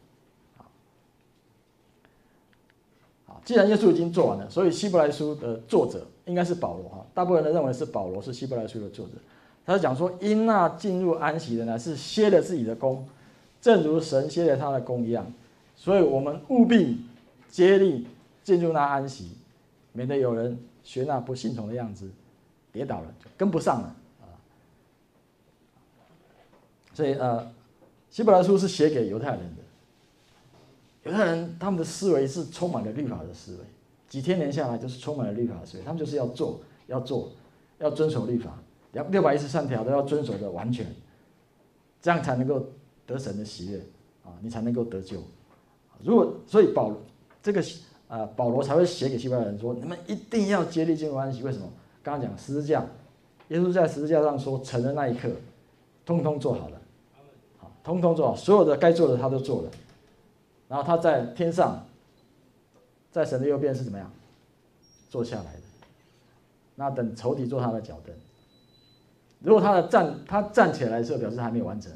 [3.46, 7.06] 既然耶稣已经做完了，所以希伯来书的作者应该是保罗哈。
[7.14, 9.12] 大部分人认为是保罗是希伯来书的作者。
[9.64, 13.06] 他是讲说，因那进入安息的呢，是歇了自己的工，
[13.60, 15.32] 正如神歇了他的工一样。
[15.76, 17.04] 所以我们务必
[17.48, 18.08] 接力
[18.42, 19.30] 进入那安息，
[19.92, 22.10] 免得有人学那不信从的样子，
[22.72, 24.26] 跌倒了就跟不上了啊。
[26.94, 27.48] 所以呃，
[28.10, 29.62] 希伯来书是写给犹太人的。
[31.06, 33.58] 犹太人他们的思维是充满了律法的思维，
[34.08, 37.30] 几千年下来就是充满了律法的思维，他们就是要做，要做，
[37.78, 38.58] 要遵守律法，
[38.92, 40.84] 要六百一十三条都要遵守的完全，
[42.02, 42.66] 这样才能够
[43.06, 43.78] 得神的喜悦
[44.24, 45.18] 啊，你才能够得救。
[46.02, 46.92] 如果所以保
[47.40, 47.62] 这个
[48.08, 51.42] 啊、保罗才会写给希伯来人说，你们一定要竭力进入安息。
[51.42, 51.68] 为什么？
[52.02, 52.84] 刚刚讲十字架，
[53.48, 55.28] 耶稣在十字架上说成的那一刻，
[56.04, 56.80] 通通做好了，
[57.58, 59.70] 好，通通做好，所有的该做的他都做了，
[60.68, 61.86] 然后他在天上，
[63.10, 64.10] 在神的右边是怎么样？
[65.08, 65.62] 坐下来的。
[66.74, 68.14] 那等仇敌做他的脚凳。
[69.40, 71.92] 如果他的站，他站起来的时候，表示还没有完成；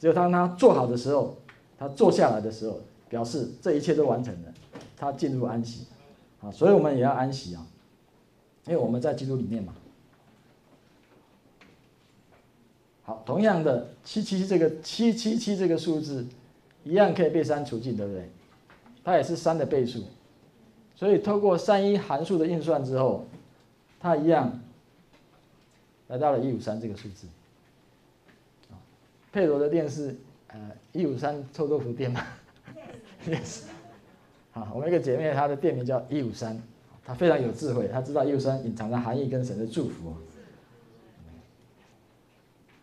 [0.00, 1.36] 只有当他坐好的时候，
[1.78, 4.54] 他坐下来的时候，表示这一切都完成了，
[4.96, 5.86] 他进入安息。
[6.40, 7.66] 啊，所以我们也要安息啊，
[8.66, 9.74] 因为我们在基督里面嘛。
[13.02, 16.26] 好，同样的七七这个七七七这个数字，
[16.86, 18.30] 一样可以被删除尽，对不对？
[19.04, 20.04] 它也是三的倍数，
[20.94, 23.26] 所以透过三一函数的运算之后，
[24.00, 24.58] 它一样。
[26.08, 27.26] 来到了一五三这个数字，
[29.32, 30.14] 佩罗的店是
[30.46, 32.24] 呃一五三臭豆腐店吗
[33.26, 33.62] ？Yes，
[34.54, 36.62] 好，我们一个姐妹，她的店名叫一五三，
[37.04, 40.14] 她非常有智慧，她知道一五三隐藏的含义跟神的祝福。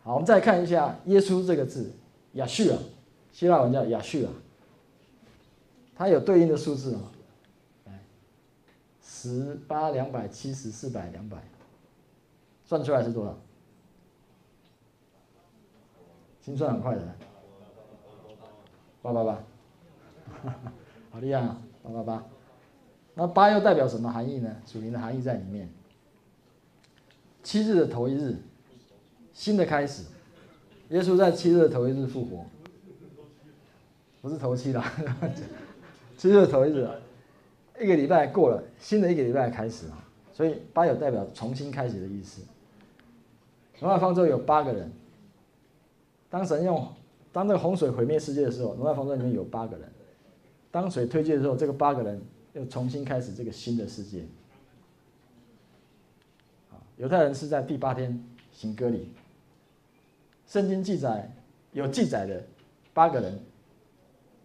[0.03, 1.93] 好，我们再看一下耶稣这个字，
[2.33, 2.77] 亚述啊，
[3.33, 4.31] 希腊文叫亚叙啊，
[5.93, 7.11] 它有对应的数字啊，
[9.01, 11.43] 十八两百七十四百两百。
[12.65, 13.37] 算出来是多少？
[16.41, 17.01] 心算很快的，
[19.01, 19.43] 八八八，
[21.11, 21.61] 好厉害啊！
[21.83, 22.25] 八八八，
[23.15, 24.55] 那八又代表什么含义呢？
[24.65, 25.69] 属灵的含义在里面。
[27.43, 28.37] 七日的头一日，
[29.33, 30.05] 新的开始。
[30.89, 32.45] 耶稣在七日的头一日复活，
[34.23, 34.81] 不是头七了，
[36.17, 36.87] 七日的头一日，
[37.77, 39.99] 一个礼拜过了，新的一个礼拜开始啊，
[40.31, 42.41] 所以八有代表重新开始的意思。
[43.81, 44.89] 挪亚方舟有八个人。
[46.29, 46.87] 当神用
[47.33, 49.91] 当这个洪水毁灭世界的时候，挪亚方舟里面有八个人。
[50.71, 52.21] 当水退去的时候，这个八个人
[52.53, 54.23] 又重新开始这个新的世界。
[56.95, 59.11] 犹太人是在第八天行割礼。
[60.47, 61.29] 圣经记载
[61.73, 62.41] 有记载的
[62.93, 63.37] 八个人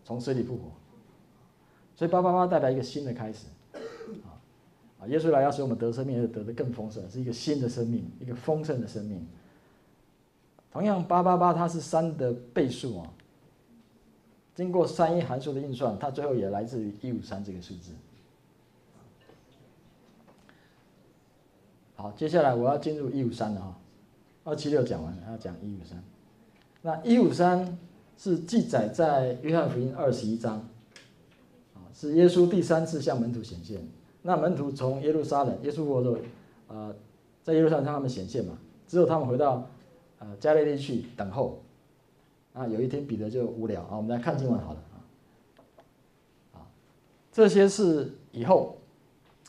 [0.08, 0.62] 从水里复活，
[1.94, 3.44] 所以八八八代表一个新的开始。
[4.24, 4.40] 啊
[4.98, 9.22] 啊，耶稣来要使我们得生命，而得的更丰盛，是一个新的生命，一个丰盛的生命。
[10.72, 13.12] 同样，八八八它是三的倍数啊，
[14.54, 17.92] 经过三一函数的运算，它最后也来自于一五三这个数字。
[21.96, 23.78] 好，接下来我要进入一五三了哈，
[24.44, 26.02] 二七六讲完了，要讲一五三。
[26.80, 27.78] 那一五三
[28.18, 30.56] 是记载在约翰福音二十一章，
[31.74, 33.80] 啊，是耶稣第三次向门徒显现。
[34.22, 36.18] 那门徒从耶路撒冷，耶稣复活之后，
[36.66, 36.94] 呃，
[37.44, 39.70] 在耶路撒冷向他们显现嘛，之后他们回到
[40.18, 41.62] 呃加利利去等候。
[42.54, 44.82] 啊，有一天彼得就无聊啊，我们来看经文好了
[46.54, 46.66] 啊。
[47.30, 48.78] 这些是以后，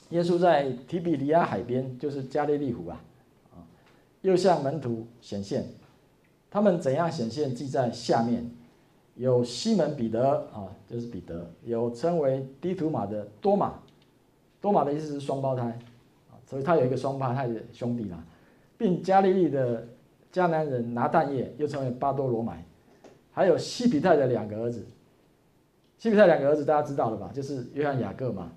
[0.10, 3.01] 耶稣在提比利亚海边，就是加利利湖啊，
[3.55, 3.65] 啊，
[4.21, 5.65] 又向门徒显现。
[6.51, 8.47] 他们怎样显现，记在下面。
[9.19, 13.73] 有西门彼得啊，就是彼得，有称为低土马的多马。
[14.62, 15.77] 多马的意思是双胞胎，
[16.29, 18.23] 啊，所以他有一个双胞胎的兄弟啦，
[18.77, 19.86] 并加利利的
[20.32, 22.63] 迦南人拿但业，又称为巴多罗买，
[23.34, 24.86] 还有西比泰的两个儿子。
[25.97, 27.29] 西比泰两个儿子大家知道了吧？
[27.34, 28.49] 就是约翰雅各嘛，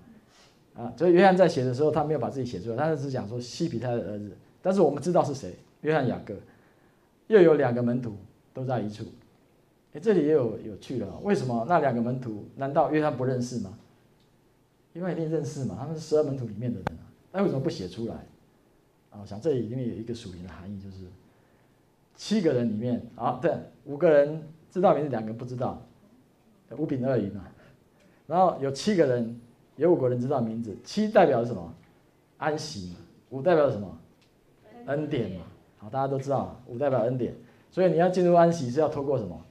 [0.77, 6.33] 啊，所以约翰在写的时候他没有把自己写出来，他是只讲说西比泰的儿子，但是我们知道是谁，约翰雅各，
[7.27, 8.15] 又有两个门徒
[8.53, 9.03] 都在一处，
[9.93, 13.77] 哎，这里也有有趣的，为什么那两个门徒难道约翰不认识吗？
[14.93, 18.15] 因为一定认识嘛，他们是十二门徒里面的人啊，那为什么不写出来？
[19.11, 21.05] 啊，我想这里里面有一个属灵的含义，就是
[22.15, 25.81] 七个人里面啊，对，五个人知道名字，两个人不知道，
[26.77, 27.45] 五饼二鱼嘛。
[28.25, 29.39] 然后有七个人，
[29.75, 31.73] 有五个人知道名字，七代表什么？
[32.37, 32.95] 安息嘛。
[33.29, 33.97] 五代表什么？
[34.85, 35.45] 恩典嘛。
[35.77, 37.35] 好，大家都知道，五代表恩典，
[37.69, 39.42] 所以你要进入安息是要透过什么？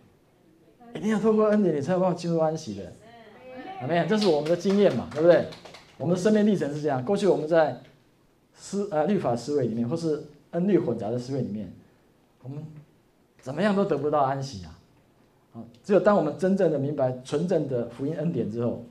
[0.94, 2.92] 一定要透过恩典，你才有办法进入安息的。
[3.88, 5.46] 没有，这是我们的经验嘛，对不对？
[5.98, 7.04] 我们的生命历程是这样。
[7.04, 7.80] 过去我们在
[8.54, 11.72] 思呃律法思维里面，或是恩律混杂的思维里面，
[12.42, 12.64] 我们
[13.40, 14.78] 怎么样都得不到安息啊！
[15.54, 18.84] 啊，只有当我们真正的明白纯正的福音恩典之后，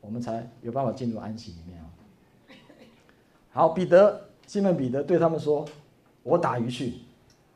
[0.00, 1.86] 我们才有办法进入安息里面啊。
[3.50, 5.64] 好，彼得，西门彼得对他们说
[6.22, 6.94] ：“我打鱼去。”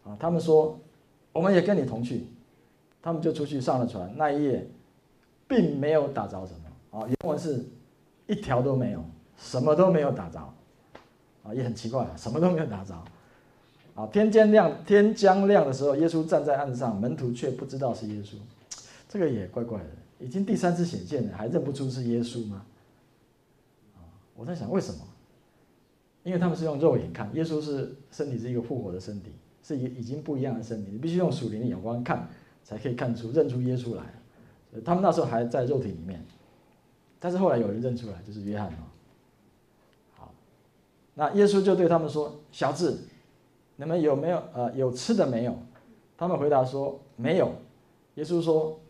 [0.05, 0.79] 啊，他们说
[1.33, 2.27] ：“我们也跟你同去。”
[3.03, 4.11] 他们就出去上了船。
[4.17, 4.67] 那一夜，
[5.49, 6.99] 并没有打着什么。
[6.99, 7.65] 啊，原文是
[8.27, 9.05] 一条都没有，
[9.37, 10.39] 什么都没有打着，
[11.43, 12.95] 啊，也很奇怪，什么都没有打着。
[13.95, 18.37] 啊，天将亮，天将亮的时候，耶稣站在岸上，门徒却不知道是耶稣，
[19.09, 19.87] 这个也怪怪的。
[20.19, 22.65] 已经第三次显现了，还认不出是耶稣吗？
[24.35, 25.01] 我在想为什么？
[26.23, 32.29] 因为他们是用肉眼看，耶稣是身体是一个复活的身体，是一已经不一样的身体，你必须用属灵的眼光看，
[32.63, 34.03] 才可以看出认出耶稣来。
[34.85, 36.25] 他们那时候还在肉体里面，
[37.19, 38.85] 但是后来有人认出来，就是约翰哦。
[40.15, 40.35] 好，
[41.15, 43.01] 那耶稣就对他们说：“小子，
[43.77, 45.55] 你们有没有呃有吃的没有？”
[46.17, 47.53] 他们回答说：“没有。”
[48.17, 48.81] 耶稣说：“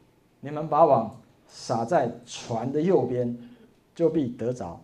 [0.41, 3.37] 你们把网撒在船的右边，
[3.95, 4.81] 就必得着。”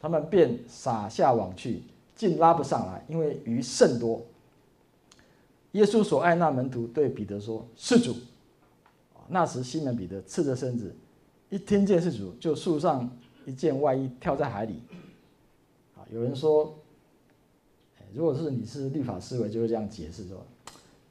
[0.00, 1.84] 他们便撒下网去，
[2.16, 4.20] 竟拉不上来，因为鱼甚多。
[5.72, 8.14] 耶稣所爱那门徒对彼得说：“是主。”
[9.28, 10.94] 那时西门彼得赤着身子，
[11.48, 13.08] 一听见是主，就束上
[13.46, 14.82] 一件外衣，跳在海里。
[15.96, 16.74] 啊，有人说，
[18.12, 20.44] 如果是你是律法思维，就会这样解释说，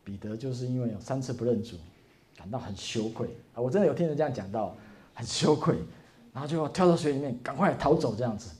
[0.03, 1.77] 彼得就是因为有三次不认主，
[2.37, 3.61] 感到很羞愧啊。
[3.61, 4.75] 我真的有听人这样讲到，
[5.15, 5.75] 很羞愧，
[6.31, 8.51] 然后就跳到水里面，赶快逃走这样子。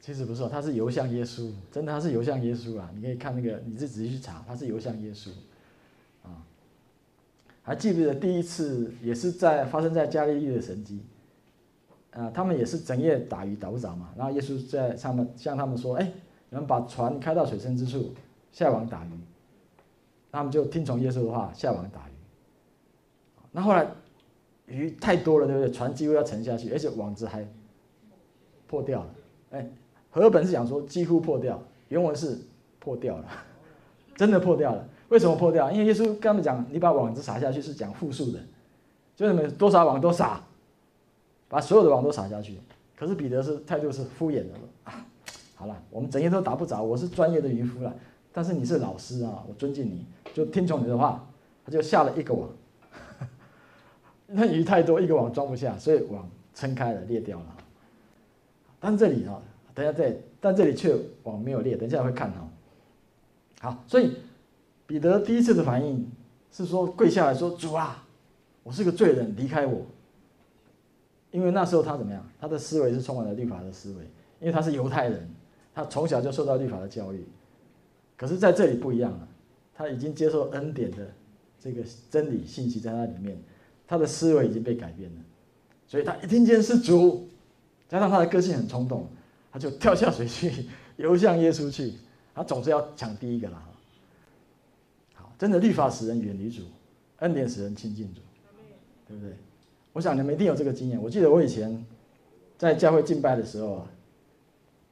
[0.00, 2.90] 其实不是，他是游向耶稣，真的他是游向耶稣啊！
[2.94, 5.28] 你可以看那个，你自己去查，他是游向耶稣
[6.22, 6.42] 啊。
[7.62, 11.00] 还记不记得第一次也是在发生在加利利的神迹？
[12.12, 16.12] 啊，他们也是整夜打鱼打不着嘛，然后耶稣在上面向他们说：“哎，
[16.48, 18.12] 你们把船开到水深之处，
[18.50, 19.10] 下网打鱼。”
[20.32, 22.12] 他们就听从耶稣的话，下网打鱼。
[23.52, 23.86] 那后来
[24.66, 25.70] 鱼太多了，对不对？
[25.70, 27.46] 船几乎要沉下去，而且网子还
[28.66, 29.14] 破掉了。
[29.50, 29.68] 哎，
[30.10, 32.38] 和本是讲说几乎破掉，原文是
[32.78, 33.24] 破掉了，
[34.16, 34.88] 真的破掉了。
[35.08, 35.70] 为什么破掉？
[35.70, 38.38] 因为耶稣跟他们讲：“你把网子撒下去是讲复数的，
[39.16, 40.40] 就是你们多少网都撒，
[41.48, 42.58] 把所有的网都撒下去。”
[42.96, 44.50] 可是彼得是态度是敷衍的
[44.84, 45.04] 啊，
[45.56, 47.92] 好了，我们整夜都打不着，我是专业的渔夫了，
[48.32, 51.26] 但是你是老师啊，我尊敬你，就听从你的话，
[51.64, 52.48] 他就下了一个网，
[54.28, 57.46] 那鱼太多，一个网装不下，所以网撑开了，裂掉了。
[58.78, 59.40] 但这里啊，
[59.74, 62.48] 等下再，但这里却网没有裂，等下会看哈。
[63.60, 64.12] 好，所以。
[64.86, 66.04] 彼得第一次的反应
[66.50, 68.04] 是说跪下来说：“主啊，
[68.64, 69.86] 我是个罪人，离开我。”
[71.30, 72.28] 因为那时候他怎么样？
[72.40, 73.98] 他的思维是充满了律法的思维，
[74.40, 75.30] 因为他是犹太人，
[75.72, 77.24] 他从小就受到律法的教育。
[78.16, 79.28] 可是在这里不一样了，
[79.72, 81.06] 他已经接受恩典的
[81.60, 83.40] 这个真理信息在那里面，
[83.86, 85.20] 他的思维已经被改变了。
[85.86, 87.28] 所以他一听见是主，
[87.88, 89.08] 加上他的个性很冲动，
[89.50, 91.94] 他就跳下水去，游向耶稣去。
[92.34, 93.62] 他总是要抢第一个啦。
[95.14, 96.62] 好真的，律法使人远离主，
[97.18, 98.20] 恩典使人亲近主，
[99.08, 99.34] 对不对？
[99.92, 101.02] 我想你们一定有这个经验。
[101.02, 101.84] 我记得我以前
[102.56, 103.86] 在教会敬拜的时候啊，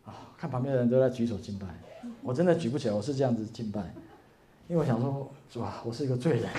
[0.07, 1.66] 啊，看旁边的人都在举手敬拜，
[2.23, 2.94] 我真的举不起来。
[2.94, 3.81] 我是这样子敬拜，
[4.66, 6.51] 因为我想说，哇，我是一个罪人，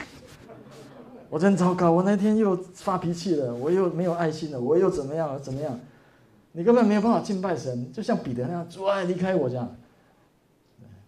[1.29, 1.91] 我真糟糕。
[1.91, 5.39] 我那天又发脾气了，我又没有爱心了，我又怎么样？
[5.43, 5.77] 怎么样？
[6.59, 9.77] 你根本没有办法敬拜神，就像彼得那样，主啊，离开我这样。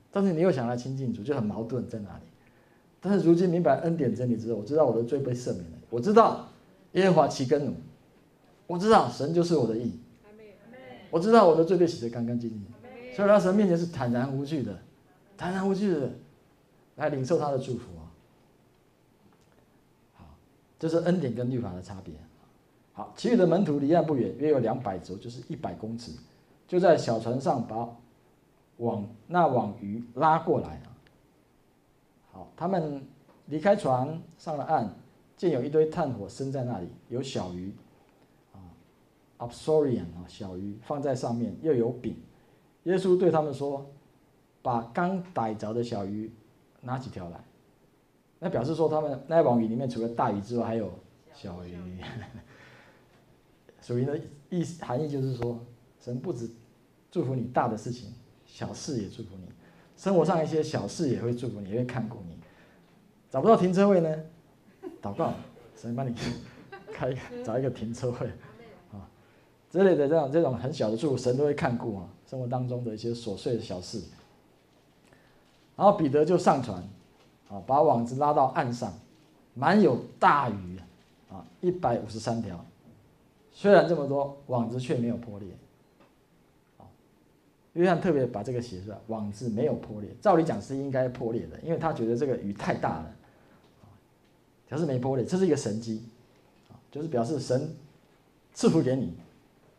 [0.09, 2.23] 但是你又想来亲近主，就很矛盾在哪里？
[3.01, 5.77] 但是如今明白恩典真理之后，我知道我的罪被赦免了。
[5.89, 6.47] 我知道
[6.93, 7.73] 耶和华其根奴，
[8.65, 9.99] 我知道神就是我的义。
[11.09, 12.65] 我知道我的罪被洗得干干净净，
[13.13, 14.79] 所以到神面前是坦然无惧的，
[15.35, 16.11] 坦然无惧的
[16.95, 18.07] 来领受他的祝福啊。
[20.13, 20.25] 好，
[20.79, 22.13] 这是恩典跟律法的差别。
[22.93, 26.11] 好，其余的门徒离岸不远，约有两百肘，就是一百公尺，
[26.67, 27.89] 就在小船上把
[28.77, 30.81] 网那网鱼拉过来。
[32.31, 33.01] 好，他们
[33.45, 34.93] 离开船上了岸，
[35.37, 37.73] 见有一堆炭火生在那里，有小鱼，
[38.53, 38.59] 啊
[39.39, 42.15] ，Absorian 啊，小鱼放在上面，又有饼。
[42.83, 43.85] 耶稣对他们说
[44.61, 46.31] ：“把刚逮着的小鱼
[46.81, 47.39] 拿几条来。”
[48.39, 50.91] 那表示说，他们那网鱼里面除了大鱼之外，还有
[51.33, 52.01] 小鱼。
[53.81, 55.59] 属灵的意思含义就是说，
[55.99, 56.49] 神不止
[57.09, 58.13] 祝福你大的事情，
[58.45, 59.47] 小事也祝福你。
[59.97, 62.37] 生活上一些小事也会祝福你，也会看顾你。
[63.29, 64.15] 找不到停车位呢，
[65.01, 65.33] 祷告，
[65.75, 66.15] 神帮你
[66.91, 68.17] 开找一个停车位
[68.91, 69.09] 啊，
[69.69, 72.07] 之类的这种这种很小的祝福，神都会看顾啊。
[72.27, 74.01] 生活当中的一些琐碎的小事。
[75.75, 76.77] 然后彼得就上船，
[77.49, 78.93] 啊，把网子拉到岸上，
[79.53, 80.77] 满有大鱼
[81.29, 82.63] 啊，一百五十三条。
[83.61, 85.47] 虽然这么多，网子却没有破裂。
[86.79, 86.81] 啊
[87.73, 90.09] 约翰特别把这个写出来，网子没有破裂。
[90.19, 93.15] 照理讲是应该破裂的，因为他觉得这个鱼太大了，
[94.67, 96.01] 表示没破裂，这是一个神迹，
[96.89, 97.71] 就是表示神
[98.51, 99.13] 赐福给你，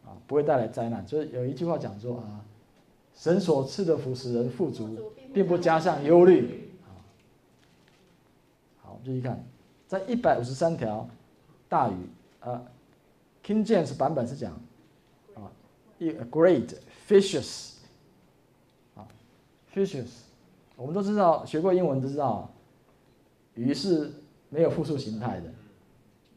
[0.06, 1.04] 啊，不会带来灾难。
[1.08, 2.44] 所以有一句话讲说啊，
[3.16, 6.70] 神所赐的福使人富足，并不加上忧虑。
[8.80, 9.44] 好，继续看，
[9.88, 11.08] 在一百五十三条
[11.68, 11.94] 大鱼
[12.38, 12.62] 啊
[13.44, 14.52] ，King James 版本是讲
[15.34, 15.50] 啊
[15.98, 16.74] 一 great
[17.08, 17.74] fishes，
[18.94, 19.06] 啊
[19.72, 20.08] ，fishes，
[20.76, 22.52] 我们都知道，学过英文都知道，
[23.54, 24.10] 鱼是
[24.48, 25.52] 没有复数形态的，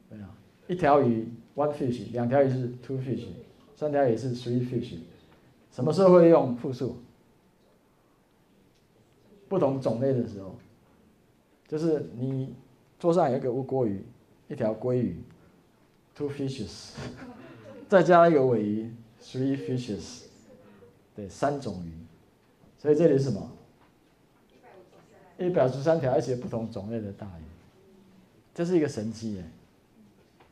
[0.09, 0.29] 对啊，
[0.67, 3.25] 一条鱼 one fish，两条鱼是 two fish，
[3.75, 4.97] 三条鱼是 three fish，
[5.71, 6.97] 什么时候会用复数？
[9.47, 10.55] 不同种类的时候，
[11.67, 12.53] 就是你
[12.99, 14.05] 桌上有一个乌龟鱼，
[14.47, 15.17] 一条鲑鱼
[16.15, 16.91] ，two fishes，
[17.89, 20.23] 再加一个尾鱼，three fishes，
[21.15, 21.91] 对，三种鱼，
[22.77, 23.51] 所以这里是什么？
[25.37, 27.43] 一百五十三条，而且不同种类的大鱼，
[28.53, 29.43] 这是一个神迹耶，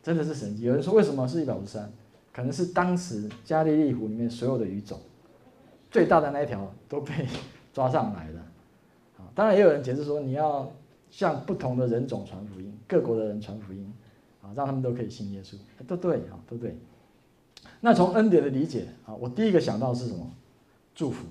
[0.03, 0.63] 真的是神迹。
[0.63, 1.91] 有人说为什么是一百五十三？
[2.33, 4.99] 可能是当时加利利湖里面所有的鱼种，
[5.89, 7.27] 最大的那一条都被
[7.71, 8.39] 抓上来了。
[9.17, 10.69] 啊当然也有人解释说，你要
[11.09, 13.93] 向不同的人种传福音，各国的人传福音，
[14.43, 15.55] 啊，让他们都可以信耶稣，
[15.87, 16.77] 都对啊，都对。
[17.79, 20.29] 那从恩典的理解啊，我第一个想到是什么？
[20.93, 21.25] 祝福，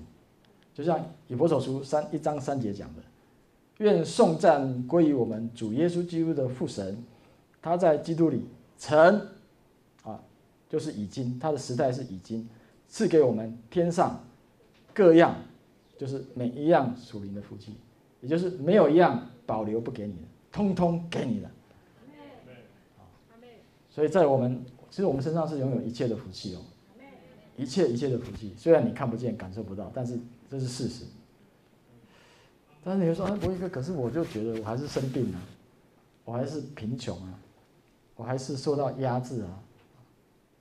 [0.73, 3.01] 就像以弗所书三一章三节讲的，
[3.77, 7.01] 愿颂赞归于我们主耶稣基督的父神，
[7.61, 8.45] 他在基督里
[8.77, 9.21] 曾
[10.03, 10.19] 啊，
[10.67, 12.49] 就是已经，他的时代是已经
[12.89, 14.23] 赐给我们天上
[14.93, 15.35] 各样，
[15.97, 17.75] 就是每一样属灵的福气。
[18.21, 21.51] 也就是没有一样保留不给你的，通通给你的。
[23.93, 26.61] 所以在我们，其实我们身上是拥有一切的福气哦，
[27.55, 30.19] 一切一切的福气，虽然你看不见、感受不到，但是
[30.49, 31.05] 这是事实。
[32.83, 35.39] 但是你会说，啊，伯义哥，可是我就觉得我还是生病啊，
[36.25, 37.39] 我还是贫穷啊，
[38.15, 39.61] 我还是受到压制啊，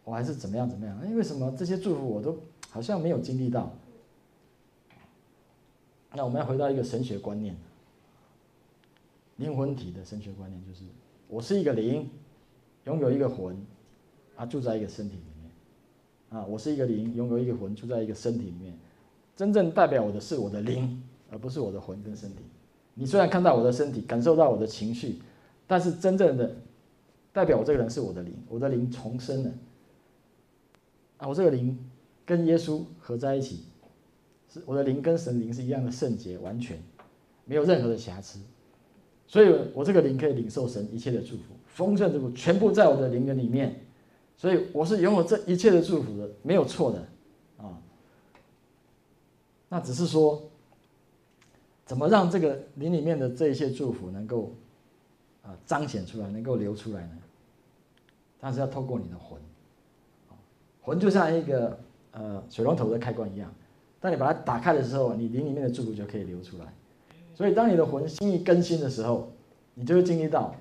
[0.05, 1.09] 我还是怎么样怎么样？
[1.09, 1.51] 因为什么？
[1.57, 3.72] 这些祝福我都好像没有经历到。
[6.12, 7.57] 那我们要回到一个神学观念，
[9.37, 10.85] 灵魂体的神学观念就是：
[11.26, 12.11] 我是一个灵，
[12.85, 13.57] 拥有一个魂，
[14.37, 15.51] 啊，住在一个身体里面。
[16.30, 18.76] 啊，我是一个灵，拥有一个魂，住在一个身体里面。
[19.37, 22.43] 真正代表我的是我的灵，而不是我的魂跟身体。
[22.95, 25.20] 你虽然看到我的身体，感受到我的情绪，
[25.66, 26.55] 但是真正的
[27.33, 29.51] 代表我这个人是我的灵，我的灵重生了。
[31.18, 31.78] 啊，我这个灵
[32.24, 33.64] 跟耶稣合在一起。
[34.53, 36.78] 是我的灵跟神灵是一样的圣洁，完全
[37.47, 38.39] 没有任何的瑕疵，
[39.26, 43.85] 所以我这个灵可以领受神一切的祝福，丰盛的祝福全部在我的灵的里面，
[44.37, 46.99] 所以我是拥有这一切的祝福的，没有错的
[47.59, 47.77] 啊。
[49.68, 50.43] 那只是说，
[51.87, 54.53] 怎么让这个灵里面的这一些祝福能够
[55.43, 57.18] 啊彰显出来，能够流出来呢？
[58.39, 59.41] 但是要透过你的魂，
[60.83, 61.79] 魂就像一个
[62.11, 63.53] 呃水龙头的开关一样。
[64.01, 66.66] 当你把它打开的时候，你灵里面的祝福就可以流出来。
[67.35, 69.33] 所以，当你的魂心意更新的时候，
[69.75, 70.55] 你就会经历到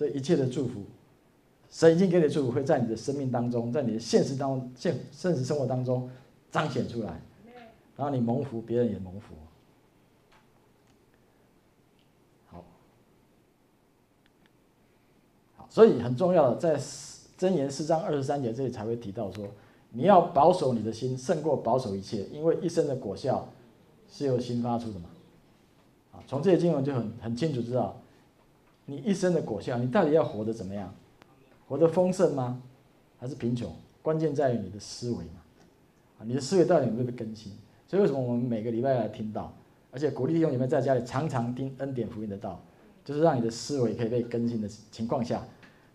[0.00, 0.80] 这一切的祝福。
[1.68, 6.08] 神已经给你祝福会在你的生命当中，在你的现实当中、现现实生活当中
[6.50, 7.20] 彰显出来。
[7.98, 9.34] 然后你蒙福，别人也蒙福。
[12.46, 12.64] 好，
[15.58, 16.80] 好，所以很重要的，在
[17.38, 19.46] 箴言四章二十三节这里才会提到说。
[19.92, 23.52] 你要保守你的心，胜过保守一切，因为一生的果效
[24.08, 25.10] 是由心发出的嘛。
[26.12, 27.99] 啊，从这些经文就很很清楚知道，
[28.90, 30.92] 你一生的果效，你到底要活得怎么样？
[31.68, 32.60] 活得丰盛吗？
[33.20, 33.72] 还是贫穷？
[34.02, 35.40] 关键在于你的思维嘛。
[36.18, 37.52] 啊，你的思维到底有没有被更新？
[37.86, 39.54] 所以为什么我们每个礼拜来听到，
[39.92, 42.60] 而且鼓励弟兄你们在家里常常听恩典福音的道，
[43.04, 45.46] 就是让你的思维可以被更新的情况下，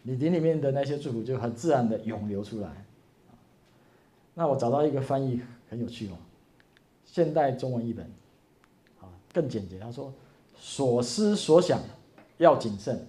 [0.03, 2.85] 你灵里面的那些祝福就很自然的涌流出来。
[4.35, 6.13] 那我找到一个翻译很有趣哦，
[7.03, 8.05] 现代中文译本，
[9.01, 9.79] 啊，更简洁。
[9.79, 10.13] 他说
[10.55, 11.81] ：“所思所想
[12.37, 13.05] 要谨慎，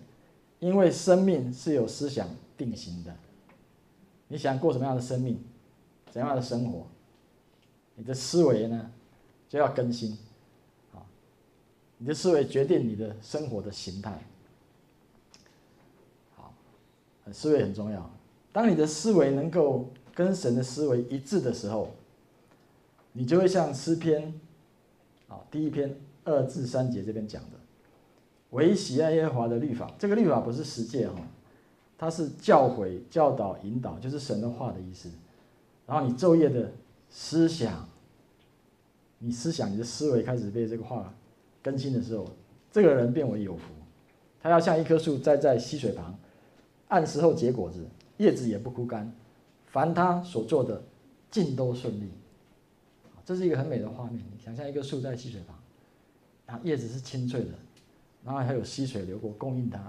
[0.58, 3.14] 因为生命是有思想定型的。
[4.28, 5.38] 你想过什么样的生命，
[6.10, 6.86] 怎样的生活，
[7.94, 8.90] 你的思维呢
[9.48, 10.18] 就要更新，
[10.92, 11.02] 啊，
[11.98, 14.22] 你的思维决定你的生活的形态。
[16.34, 16.52] 好，
[17.32, 18.10] 思维很重要。
[18.52, 21.90] 当你的思维能够。”跟神的思维一致的时候，
[23.12, 24.32] 你就会像诗篇，
[25.28, 27.55] 啊，第一篇二至三节这边讲的，
[28.50, 29.90] 唯喜爱耶和华的律法。
[29.98, 31.14] 这个律法不是十诫哈，
[31.98, 35.10] 它是教诲、教导、引导，就是神的话的意思。
[35.86, 36.72] 然后你昼夜的
[37.08, 37.88] 思想，
[39.18, 41.14] 你思想你的思维开始被这个话
[41.62, 42.26] 更新的时候，
[42.70, 43.72] 这个人变为有福。
[44.40, 46.16] 他要像一棵树栽在溪水旁，
[46.88, 47.84] 按时候结果子，
[48.18, 49.12] 叶子也不枯干。
[49.66, 50.80] 凡他所做的，
[51.30, 52.08] 尽都顺利。
[53.24, 54.22] 这是一个很美的画面。
[54.32, 55.58] 你想象一个树在溪水旁，
[56.46, 57.50] 然后叶子是青翠的，
[58.26, 59.80] 然后还有溪水流过供应它，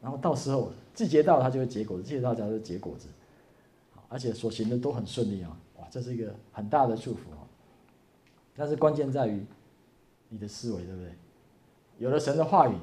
[0.00, 3.06] 然后到时候季节到它就会结果子，季节到它就会结果子。
[4.08, 5.56] 而且所行的都很顺利啊！
[5.78, 7.48] 哇，这是一个很大的祝福哦。
[8.54, 9.42] 但是关键在于
[10.28, 11.10] 你的思维，对不对？
[11.98, 12.74] 有了神的话语，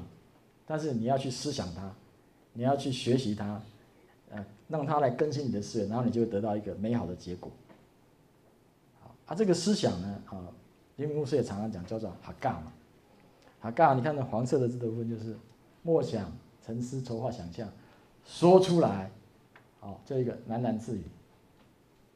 [0.66, 1.88] 但是你要去思想它，
[2.52, 3.62] 你要去学习它，
[4.30, 7.48] 呃，让它来更新你的思维，然后你就会得到一个美好的结果。
[9.00, 10.42] 好，啊，这个思想呢，啊，
[10.96, 12.72] 林明牧师也常常讲，叫做哈嘎嘛，
[13.60, 15.36] 好，刚好，你看那黄色的这部分就是
[15.82, 16.32] 默想、
[16.64, 17.70] 沉思、筹划、想象，
[18.24, 19.10] 说出来，
[19.78, 21.02] 好，这一个喃喃自语，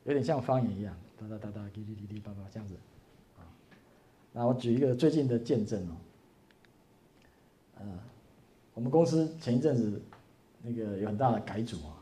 [0.04, 2.74] 有点像方言一样，哒哒哒哒，滴滴滴滴，叭叭这样子。
[4.36, 5.94] 那我举一个最近的见证哦，
[7.78, 7.86] 呃，
[8.74, 10.02] 我们公司前一阵子
[10.60, 11.94] 那个有很大的改组啊，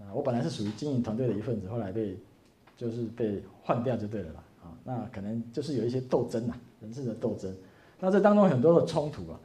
[0.00, 2.18] 啊，我本来是属于经营团队的一份子，后来被
[2.76, 7.54] 就是被换掉就对了啦，啊，那可能就是有一些斗争呐，人事的斗争，
[8.04, 9.38] 那这当中很多的冲突啊，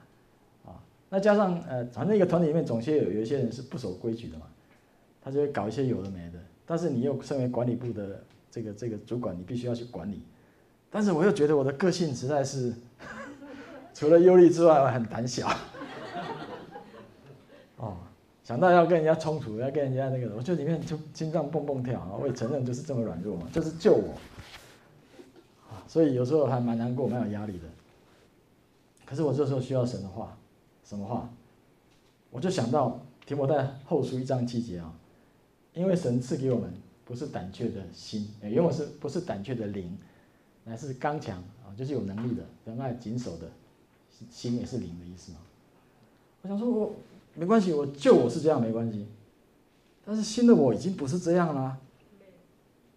[0.66, 0.74] 啊，
[1.10, 4.48] 那加上呃，反正一个团体里面总是有有一些人是不守规矩的嘛，
[5.24, 10.24] 他就会搞一些有的没的，但是你又身为管理部的这个这个主管，你必须要去管理。
[10.90, 12.74] 但是我又觉得我的个性实在是，
[13.94, 15.48] 除了忧虑之外，我很胆小。
[17.78, 17.98] 哦，
[18.44, 22.18] 想到要跟人家冲突，要跟人家那个，我就里面就心脏蹦蹦跳啊！
[22.20, 24.16] 我也承认就是这么软弱嘛，就是救我。
[25.86, 27.66] 所以有时候还蛮难过，蛮有压力的。
[29.08, 30.38] 可是我这时候需要神的话，
[30.84, 31.30] 什么话？
[32.30, 34.94] 我就想到提摩太后书一章七节啊，
[35.74, 36.74] 因为神赐给我们
[37.06, 39.98] 不是胆怯的心，因为我是不是胆怯的灵。
[40.66, 43.50] 乃是刚强啊，就是有能力的，仁爱谨守的，
[44.30, 45.38] 心也是灵的意思嘛。
[46.42, 46.92] 我想说我，
[47.36, 49.08] 没关系，我旧我是这样没关系，
[50.06, 51.78] 但是新的我已经不是这样了。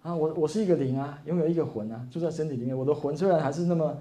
[0.03, 2.77] 啊，我我是一个灵啊，拥有一个魂啊，住在身体里面。
[2.77, 3.97] 我的魂虽然还是那么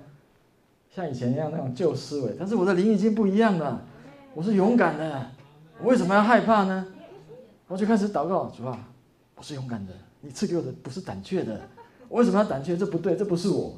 [0.89, 3.85] 像以前一样那种旧思维，但是我的灵已经不一样了。
[4.33, 5.31] 我是勇敢的，
[5.79, 6.87] 我为什么要害怕呢？
[7.67, 8.89] 我就开始祷告，主啊，
[9.35, 11.61] 我是勇敢的，你赐给我的不是胆怯的。
[12.07, 12.75] 我为什么要胆怯？
[12.75, 13.77] 这不对，这不是我，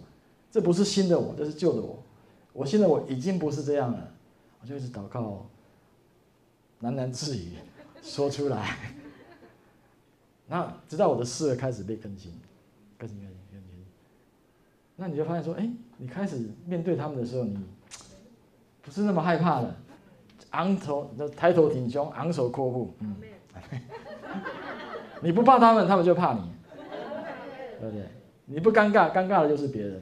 [0.49, 2.01] 这不是新的我，这是旧的我。
[2.53, 4.11] 我现在我已经不是这样了，
[4.61, 5.45] 我就一直祷告，
[6.81, 7.55] 喃喃自语，
[8.01, 8.77] 说出来。
[10.47, 12.33] 那直到我的思维开始被，更新，
[12.97, 13.30] 更新。
[14.95, 17.57] 那你就发现说，哎，你开始面对他们的时候，你
[18.81, 19.75] 不是那么害怕了，
[20.51, 23.15] 昂头，抬头挺胸，昂首阔步，嗯，
[25.21, 26.41] 你不怕他们，他们就怕你，
[27.79, 28.05] 对不对？
[28.45, 30.01] 你不尴尬，尴尬的就是别人；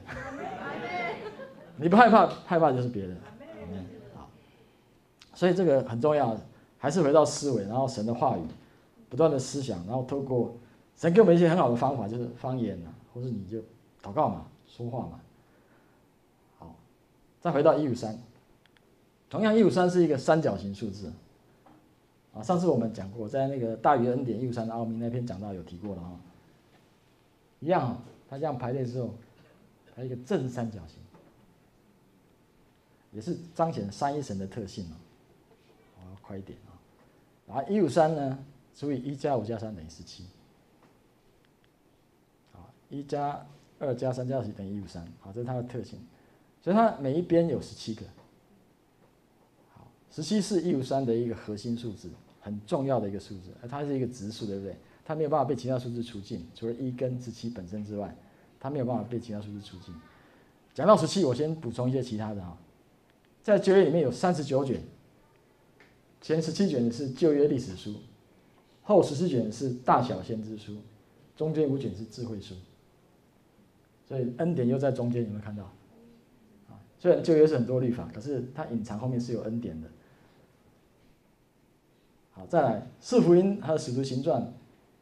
[1.76, 3.16] 你不害怕，害怕就是别人。
[4.16, 4.28] 好，
[5.34, 6.36] 所以这个很重要，
[6.76, 8.40] 还是回到思维，然后神的话语，
[9.08, 10.56] 不断的思想，然后透过
[10.96, 13.58] 神给我们一些很好的方法，就是方言啊，或者你就
[14.02, 14.46] 祷告嘛，
[14.80, 15.20] 说话嘛。
[16.58, 16.74] 好，
[17.40, 18.18] 再回到一五三，
[19.28, 21.12] 同样一五三是一个三角形数字。
[22.32, 26.18] 啊，上次我们讲过，在那个大于 n 点一五三的奥秘那篇讲到有提过了哈，
[27.58, 28.00] 一样。
[28.30, 29.12] 它这样排列之后，
[29.92, 30.98] 还有一个正三角形，
[33.10, 34.94] 也是彰显三一神的特性哦。
[35.98, 36.70] 我要快一点啊！
[37.48, 38.38] 然后一五三呢，
[38.76, 40.26] 除以一加五加三等于十七。
[42.52, 43.44] 啊，一加
[43.80, 45.04] 二加三加四等于一五三。
[45.18, 45.98] 好，这是它的特性，
[46.62, 48.06] 所以它每一边有十七个。
[49.74, 52.08] 好，十七是一五三的一个核心数字，
[52.40, 54.76] 很重要的一个数字，它是一个质数，对不对？
[55.04, 58.14] 它没有办法被其他数字除尽，除了一跟十七本身之外，
[58.60, 59.92] 它没有办法被其他数字除尽。
[60.72, 62.56] 讲到十七，我先补充一些其他的哈，
[63.42, 64.80] 在旧约里面有三十九卷，
[66.20, 67.96] 前十七卷是旧约历史书，
[68.82, 70.76] 后十四卷是大小先知书，
[71.34, 72.54] 中间五卷是智慧书。
[74.10, 75.62] 所以恩典又在中间，有没有看到？
[76.68, 79.86] 啊，虽然旧约是很多律法，可是它隐藏后面是有恩典的。
[82.32, 84.52] 好，再来四福音还有使徒行传。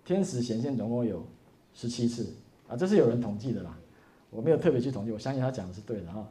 [0.05, 1.27] 天使显现总共有
[1.73, 2.35] 十七次
[2.69, 3.79] 啊，这是有人统计的啦，
[4.29, 6.29] 我没有特别去统计，我相信他讲的是对的哈。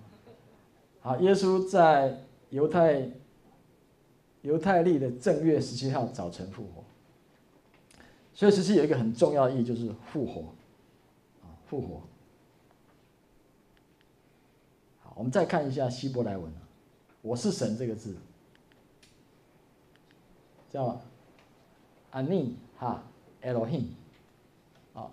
[1.00, 2.16] 好，耶稣在
[2.52, 3.10] 犹太
[4.44, 6.84] 犹太历的正月十七号早晨复活，
[8.36, 10.42] 所以十七有一个很重要的意义，就是复活
[11.42, 12.02] 啊，复活。
[15.02, 16.52] 好，我们再看一下希伯来文，
[17.24, 18.16] 我是神这个字
[20.70, 21.02] 叫
[22.12, 23.04] 安尼哈。
[23.42, 23.86] Elohim，
[24.94, 25.10] 啊，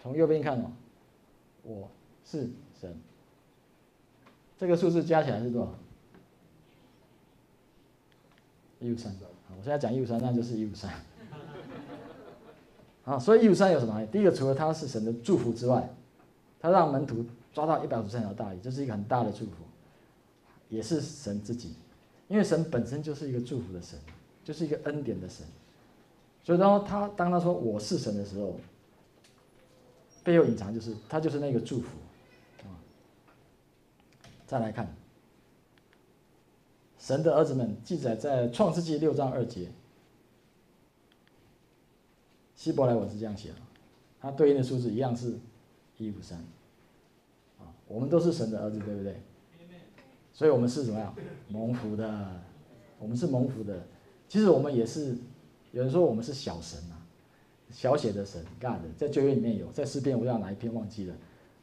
[0.00, 0.72] 从右边看哦，
[1.62, 1.88] 我
[2.24, 2.48] 是
[2.80, 2.96] 神。
[4.56, 5.74] 这个数字加起来是多少？
[8.80, 9.12] 一五三。
[9.12, 10.90] 好，我现在讲一五三，那就是一五三。
[13.04, 14.04] 好，所以一五三有什么？
[14.06, 15.88] 第一个，除了它是神的祝福之外，
[16.58, 19.52] 它让门徒抓到一百五十三条大鱼，这是一个很大的祝福，
[20.68, 21.76] 也是神自己，
[22.28, 23.96] 因为神本身就是一个祝福的神，
[24.42, 25.46] 就是一个恩典的神。
[26.42, 28.56] 所以，当他当他说我是神的时候，
[30.24, 31.88] 背后隐藏就是他就是那个祝福
[32.64, 32.74] 啊。
[34.46, 34.94] 再来看
[36.98, 39.70] 神的儿子们，记载在创世纪六章二节，
[42.56, 43.56] 希伯来文是这样写的，
[44.20, 45.38] 它对应的数字一样是
[45.98, 46.44] 一五三。
[47.94, 49.22] 我们都是神的儿子，对不对？
[50.32, 51.14] 所以我们是怎么样？
[51.48, 52.28] 蒙福的，
[52.98, 53.86] 我们是蒙福的。
[54.26, 55.16] 其实我们也是，
[55.70, 56.98] 有人说我们是小神啊，
[57.70, 61.14] 小写的神，God，在旧约里面有，在诗篇我不知道哪一篇忘记了，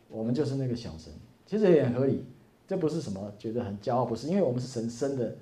[0.07, 1.11] 我们就是那个小神，
[1.45, 2.25] 其实也很合理，
[2.65, 5.35] 这不是什么觉得很骄傲，不是，因为我们是神生的，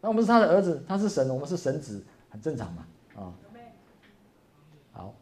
[0.00, 2.86] 那我们是他的儿子，他是神，我们是神子，很正常嘛，
[3.16, 3.34] 啊，
[4.92, 5.12] 好，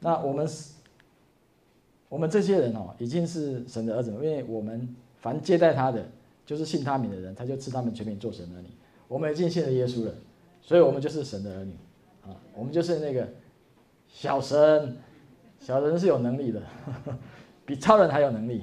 [0.00, 0.72] 那我们是，
[2.08, 6.06] 我们这些人哦，已经是神的儿子，因为我们凡接待他的。
[6.46, 8.68] 就是信他名的人，他就赐他们全名做神儿女。
[9.08, 10.14] 我们已经信了耶稣了，
[10.62, 11.76] 所以我们就是神的儿女
[12.22, 12.30] 啊。
[12.54, 13.28] 我们就是那个
[14.08, 14.96] 小神，
[15.58, 17.18] 小神是有能力的，呵 呵
[17.64, 18.62] 比超人还有能力。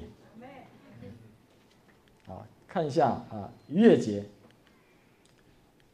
[2.24, 4.24] 好，看一下啊，逾越节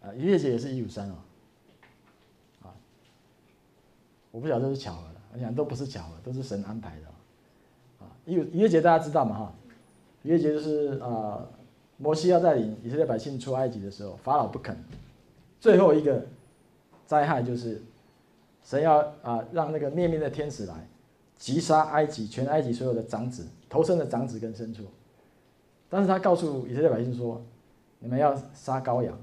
[0.01, 1.14] 啊，逾越节也是一五三哦。
[2.62, 2.70] 啊，
[4.30, 7.09] 我不晓得这是巧合的，我想都不是巧合，都是神安排的。
[8.34, 9.38] 逾逾越节大家知道嘛？
[9.38, 9.54] 哈，
[10.22, 11.46] 逾越节就是啊。
[12.02, 14.74] 摩西要带领以色列百姓出埃及的时候，法老不肯。
[15.60, 16.24] 最后一个
[17.04, 17.82] 灾害就是
[18.64, 20.88] 神要啊让那个灭命的天使来
[21.36, 24.84] 击杀埃及全埃及所有的长子、头生的长子跟牲畜。
[25.90, 27.42] 但是他告诉以色列百姓说
[28.00, 29.14] ：“你们要杀羔羊，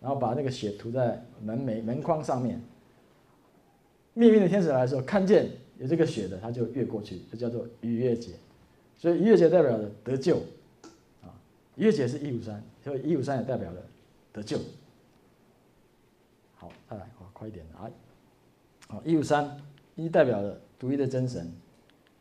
[0.00, 2.60] 然后把那个血涂在门楣门框上面。
[4.14, 5.48] 灭命的天使来的时候，看见
[5.78, 8.32] 有这个血的，他就越过去，就叫做逾越节。
[8.96, 10.36] 所以逾越节代表的得救
[11.22, 11.30] 啊。”
[11.76, 13.80] 逾越节是一五三，所以一五三也代表了
[14.32, 14.58] 得救。
[16.56, 17.88] 好，再来，快一点啊！
[18.88, 19.56] 好，一五三，
[19.94, 21.48] 一代表了独一的真神，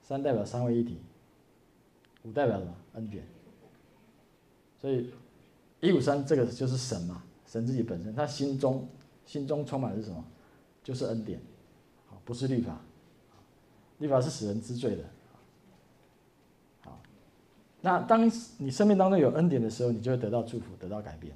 [0.03, 0.97] 三代表三位一体，
[2.21, 2.75] 五代表什么？
[2.93, 3.23] 恩典。
[4.79, 5.09] 所以
[5.79, 8.87] 一五三这个就是神嘛，神自己本身，他心中
[9.25, 10.23] 心中充满的是什么？
[10.83, 11.39] 就是恩典，
[12.05, 12.79] 好，不是律法，
[13.99, 15.03] 律法是使人知罪的。
[16.83, 16.99] 好
[17.81, 21.33] 那当你生命当中有恩典的时候，你就会得到祝福，得到改变。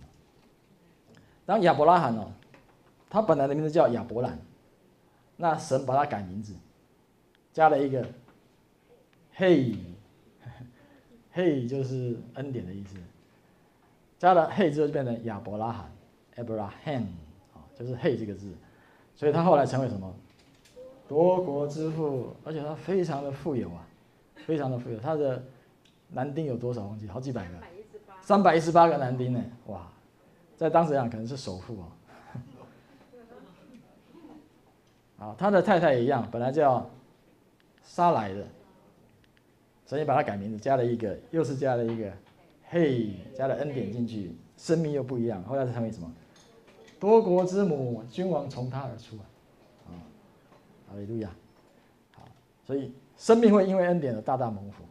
[1.46, 2.32] 当亚伯拉罕哦，
[3.10, 4.40] 他本来的名字叫亚伯兰，
[5.38, 6.54] 那神把他改名字，
[7.52, 8.08] 加了一个
[9.34, 9.76] 嘿，
[11.34, 12.96] 嘿就是恩典的意思，
[14.20, 15.92] 加了嘿之后就变成亚伯拉罕
[16.36, 17.06] ，Abraham
[17.54, 18.54] 啊，就是嘿这个字，
[19.16, 20.14] 所以他后来成为什么？
[21.12, 23.86] 多国之父，而且他非常的富有啊，
[24.46, 25.44] 非常的富有，他的。
[26.14, 26.86] 男丁有多少？
[26.88, 27.56] 忘记好几百个，
[28.22, 29.42] 三百一十八个男丁呢！
[29.68, 29.88] 哇，
[30.58, 31.86] 在当时讲可能是首富哦。
[35.20, 36.86] 啊，他的太太也一样，本来叫
[37.82, 38.46] 撒莱的，
[39.86, 42.12] 所以把他改名字，加了一个，又是加了一个，
[42.68, 45.42] 嘿，加了恩典进去，生命又不一样。
[45.44, 46.12] 后来是成为什么？
[47.00, 49.16] 多国之母，君王从他而出！
[49.16, 49.24] 啊，
[50.92, 51.30] 哈利路亚！
[52.14, 52.28] 好，
[52.66, 54.84] 所以生命会因为恩典而大大蒙福。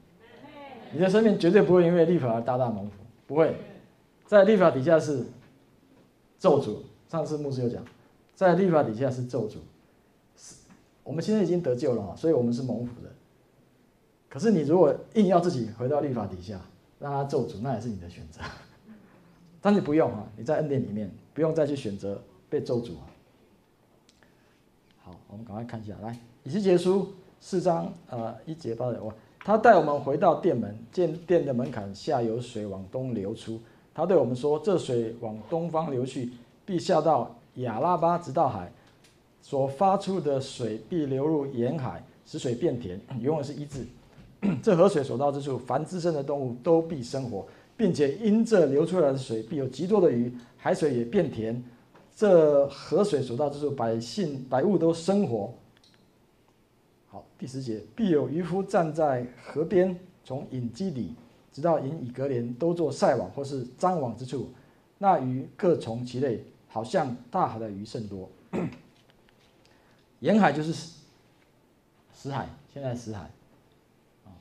[0.92, 2.96] 你的生命绝对不会因为律法而大大蒙福，
[3.26, 3.54] 不会，
[4.26, 5.24] 在律法底下是
[6.38, 6.78] 咒诅。
[7.08, 7.84] 上次牧师有讲，
[8.34, 9.58] 在律法底下是咒诅。
[10.36, 10.56] 是，
[11.04, 13.10] 我们现在已经得救了，所以我们是蒙福的。
[14.28, 16.60] 可是你如果硬要自己回到律法底下，
[16.98, 18.40] 让他咒诅，那也是你的选择。
[19.60, 23.06] 但是不用啊，你在恩典里面，不用再去选择被咒诅啊。
[25.10, 27.08] 好，我们赶快看一下，来，以西结书
[27.40, 29.12] 四章呃一节八节，哇。
[29.44, 33.60] 他带我们回到殿门，见殿的门槛下有水往东流出。
[33.92, 36.30] 他对我们说：“这水往东方流去，
[36.64, 38.70] 必下到亚拉巴，直到海。
[39.42, 43.00] 所发出的水必流入沿海，使水变甜。
[43.18, 43.84] 永远是一字。
[44.62, 47.44] 这河水所到之处，凡滋生的动物都必生活，
[47.76, 51.60] 并且因这流出来的水，必有极多的鱼，海水也变甜。
[52.20, 55.54] 这河水所到之处，百姓百物都生活。”
[57.08, 61.14] 好，第十节，必有渔夫站在河边，从隐基底
[61.50, 64.50] 直到隐以革连，都做晒网或是张网之处。
[64.98, 68.28] 那鱼各从其类，好像大海的鱼甚多。
[70.18, 70.74] 沿海就是
[72.12, 73.30] 死海，现在死海。
[74.26, 74.36] 啊，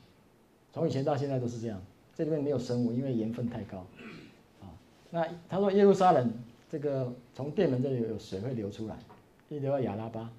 [0.70, 1.80] 从以前到现在都是这样。
[2.14, 3.78] 这里面没有生物，因为盐分太高。
[4.60, 4.68] 啊，
[5.08, 6.30] 那他说耶路撒冷
[6.70, 8.96] 这个从电门这里有水会流出来，
[9.48, 10.30] 一流到亚拉巴。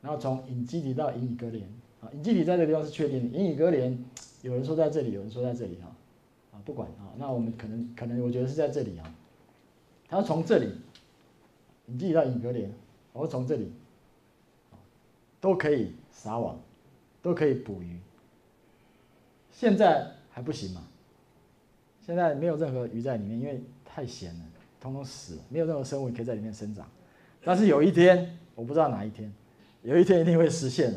[0.00, 1.62] 然后从隐基底到隐以格连，
[2.00, 3.98] 啊，隐基底在这个地方是确定的，隐以格连，
[4.42, 5.94] 有人说在这里，有人说在这里哈，
[6.52, 9.14] 啊，不管啊，那我们可能可能我觉得是在这里啊，
[10.08, 10.70] 他从这里，
[11.88, 12.72] 隐基底到隐以革莲，
[13.12, 13.72] 我从这里，
[15.40, 16.58] 都可以撒网，
[17.20, 17.98] 都可以捕鱼，
[19.50, 20.86] 现在还不行嘛？
[22.00, 24.40] 现在没有任何鱼在里面，因为太咸了，
[24.86, 26.88] 通通死，没有任何生物可以在里面生长。
[27.44, 29.32] 但是有一天，我不知道哪一天，
[29.82, 30.94] 有一天一定会实现，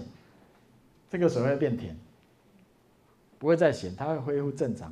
[1.09, 1.95] 这个水会变甜，
[3.37, 4.91] 不会再咸，它会恢复正常，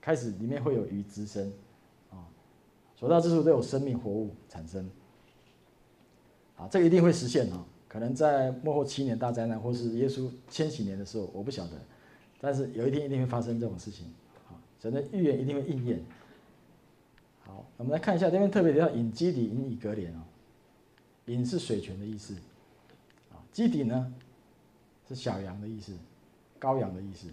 [0.00, 1.52] 开始里面会有鱼滋生，
[2.10, 2.22] 啊，
[2.96, 4.88] 所到之处都有生命活物产生，
[6.56, 11.72] 啊，这个一定会实现啊，可能在末后七年大灾难，或是耶稣千禧年的时候，我不晓得，
[12.40, 14.06] 但是有一天一定会发生这种事情
[14.48, 14.54] 啊。
[14.80, 16.00] 神的预言一定会应验。
[17.48, 20.22] 好，我们来看一下这边特别提到引基底、引以革莲啊。
[21.24, 22.34] 引是水泉的意思，
[23.30, 24.14] 啊，基底呢
[25.08, 25.94] 是小羊的意思，
[26.60, 27.28] 羔羊的意思。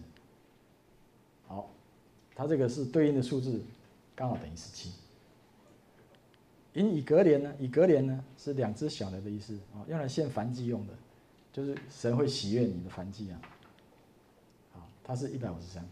[1.48, 1.70] 好，
[2.34, 3.62] 它这个是对应的数字，
[4.16, 4.92] 刚好等于十七。
[6.74, 10.94] 引以革莲呢，以革莲呢是两只小的的意思啊，用来献燔祭用的，
[11.54, 13.42] 就是神会喜悦你的燔祭啊。
[14.74, 15.86] 好，它是一百五十三。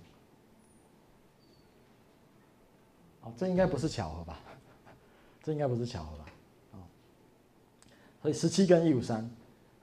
[3.23, 4.39] 哦，这应该不是巧合吧？
[5.41, 6.25] 这应该不是巧合吧？
[6.73, 6.77] 啊，
[8.21, 9.29] 所以十七跟一五三，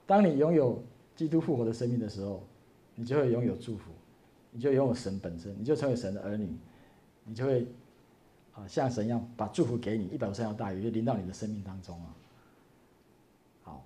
[0.07, 0.83] 当你拥有
[1.17, 2.43] 基督复活的生命的时候，
[2.95, 3.91] 你就会拥有祝福，
[4.51, 6.55] 你就拥有神本身，你就成为神的儿女，
[7.25, 7.67] 你就会
[8.53, 12.15] 啊像神一样把祝福给你，一百五十三条大鱼就临到你的生命当中啊。
[13.63, 13.85] 好，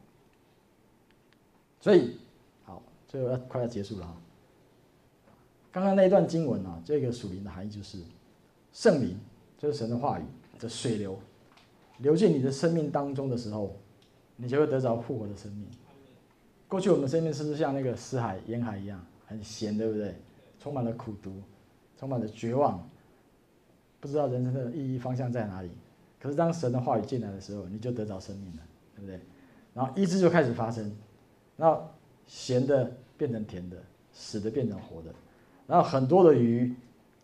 [1.80, 2.18] 所以
[2.64, 4.16] 好，最后要快要结束了啊。
[5.70, 8.02] 刚刚那一段经文啊，这个属灵的含义就是
[8.72, 9.16] 圣灵。
[9.58, 10.22] 就是神的话语
[10.58, 11.18] 的水流，
[11.98, 13.74] 流进你的生命当中的时候，
[14.36, 15.66] 你就会得着复活的生命。
[16.68, 20.14] 过去我们生命是不是像那个死海、盐海一样，很咸，对不对？
[20.58, 21.40] 充满了苦毒，
[21.96, 22.88] 充满了绝望，
[24.00, 25.70] 不知道人生的意义方向在哪里。
[26.18, 28.62] 可是当神的话语进来的时候，你就得着生命了，
[28.96, 29.20] 对不对？
[29.74, 30.90] 然后医治就开始发生，
[31.56, 31.88] 然后
[32.26, 33.76] 咸的变成甜的，
[34.12, 35.14] 死的变成活的，
[35.66, 36.74] 然后很多的鱼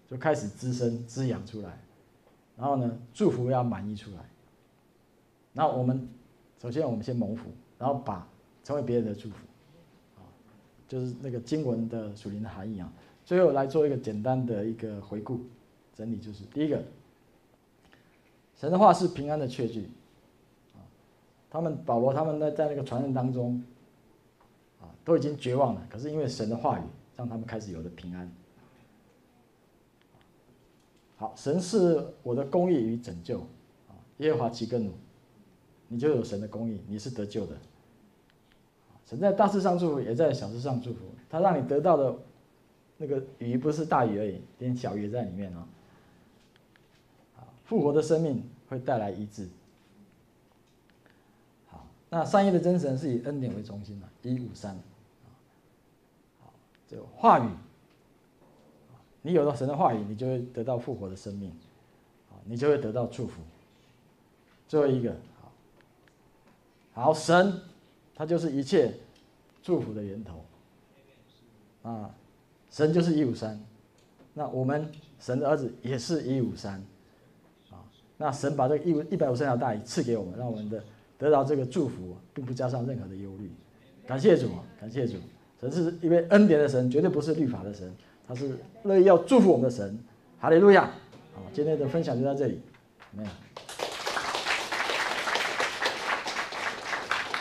[0.09, 1.79] 就开始滋生、滋养出来。
[2.61, 4.19] 然后呢，祝福要满溢出来。
[5.55, 6.07] 然后我们
[6.61, 7.49] 首先我们先蒙福，
[7.79, 8.29] 然后把
[8.63, 9.37] 成为别人的祝福，
[10.19, 10.21] 啊，
[10.87, 12.93] 就是那个经文的属灵的含义啊。
[13.25, 15.41] 最后来做一个简单的一个回顾
[15.95, 16.83] 整理，就是第一个，
[18.57, 19.89] 神的话是平安的确据，
[20.75, 20.85] 啊，
[21.49, 23.65] 他们保罗他们在在那个传人当中，
[24.83, 26.83] 啊，都已经绝望了，可是因为神的话语，
[27.17, 28.31] 让他们开始有了平安。
[31.21, 33.41] 好，神是我的公义与拯救，
[33.91, 34.93] 啊，耶和华岂更努，
[35.87, 37.55] 你就有神的公义，你是得救的。
[39.05, 41.01] 神在大事上祝福，也在小事上祝福。
[41.29, 42.17] 他让你得到的
[42.97, 45.69] 那个鱼不是大鱼而已，连小鱼也在里面啊。
[47.67, 49.47] 复活的生命会带来医治。
[51.69, 54.75] 好，那三一的真神是以恩典为中心的，一五三。
[56.43, 56.51] 好，
[56.89, 57.49] 这个话语。
[59.23, 61.51] 你有了神的话语，你就会得到复活的生命，
[62.31, 63.43] 啊，你就会得到祝福。
[64.67, 65.15] 最后一个，
[66.95, 67.53] 好，好，神，
[68.15, 68.95] 他就是一切
[69.63, 70.45] 祝福的源头，
[71.83, 72.15] 啊，
[72.71, 73.61] 神就是一五三，
[74.33, 76.83] 那我们神的儿子也是一五三，
[77.71, 77.85] 啊，
[78.17, 80.83] 那神把这个一五一百五十条大鱼赐给我们，让我们的
[81.19, 83.51] 得到这个祝福，并不加上任何的忧虑。
[84.07, 84.49] 感谢主，
[84.81, 85.19] 感谢主，
[85.61, 87.95] 神是一位恩典的神，绝对不是律法的神。
[88.31, 89.99] 他是乐意要祝福我们的神，
[90.39, 90.85] 哈利路亚！
[91.35, 92.61] 好，今天的分享就到这里，
[93.11, 93.29] 没有。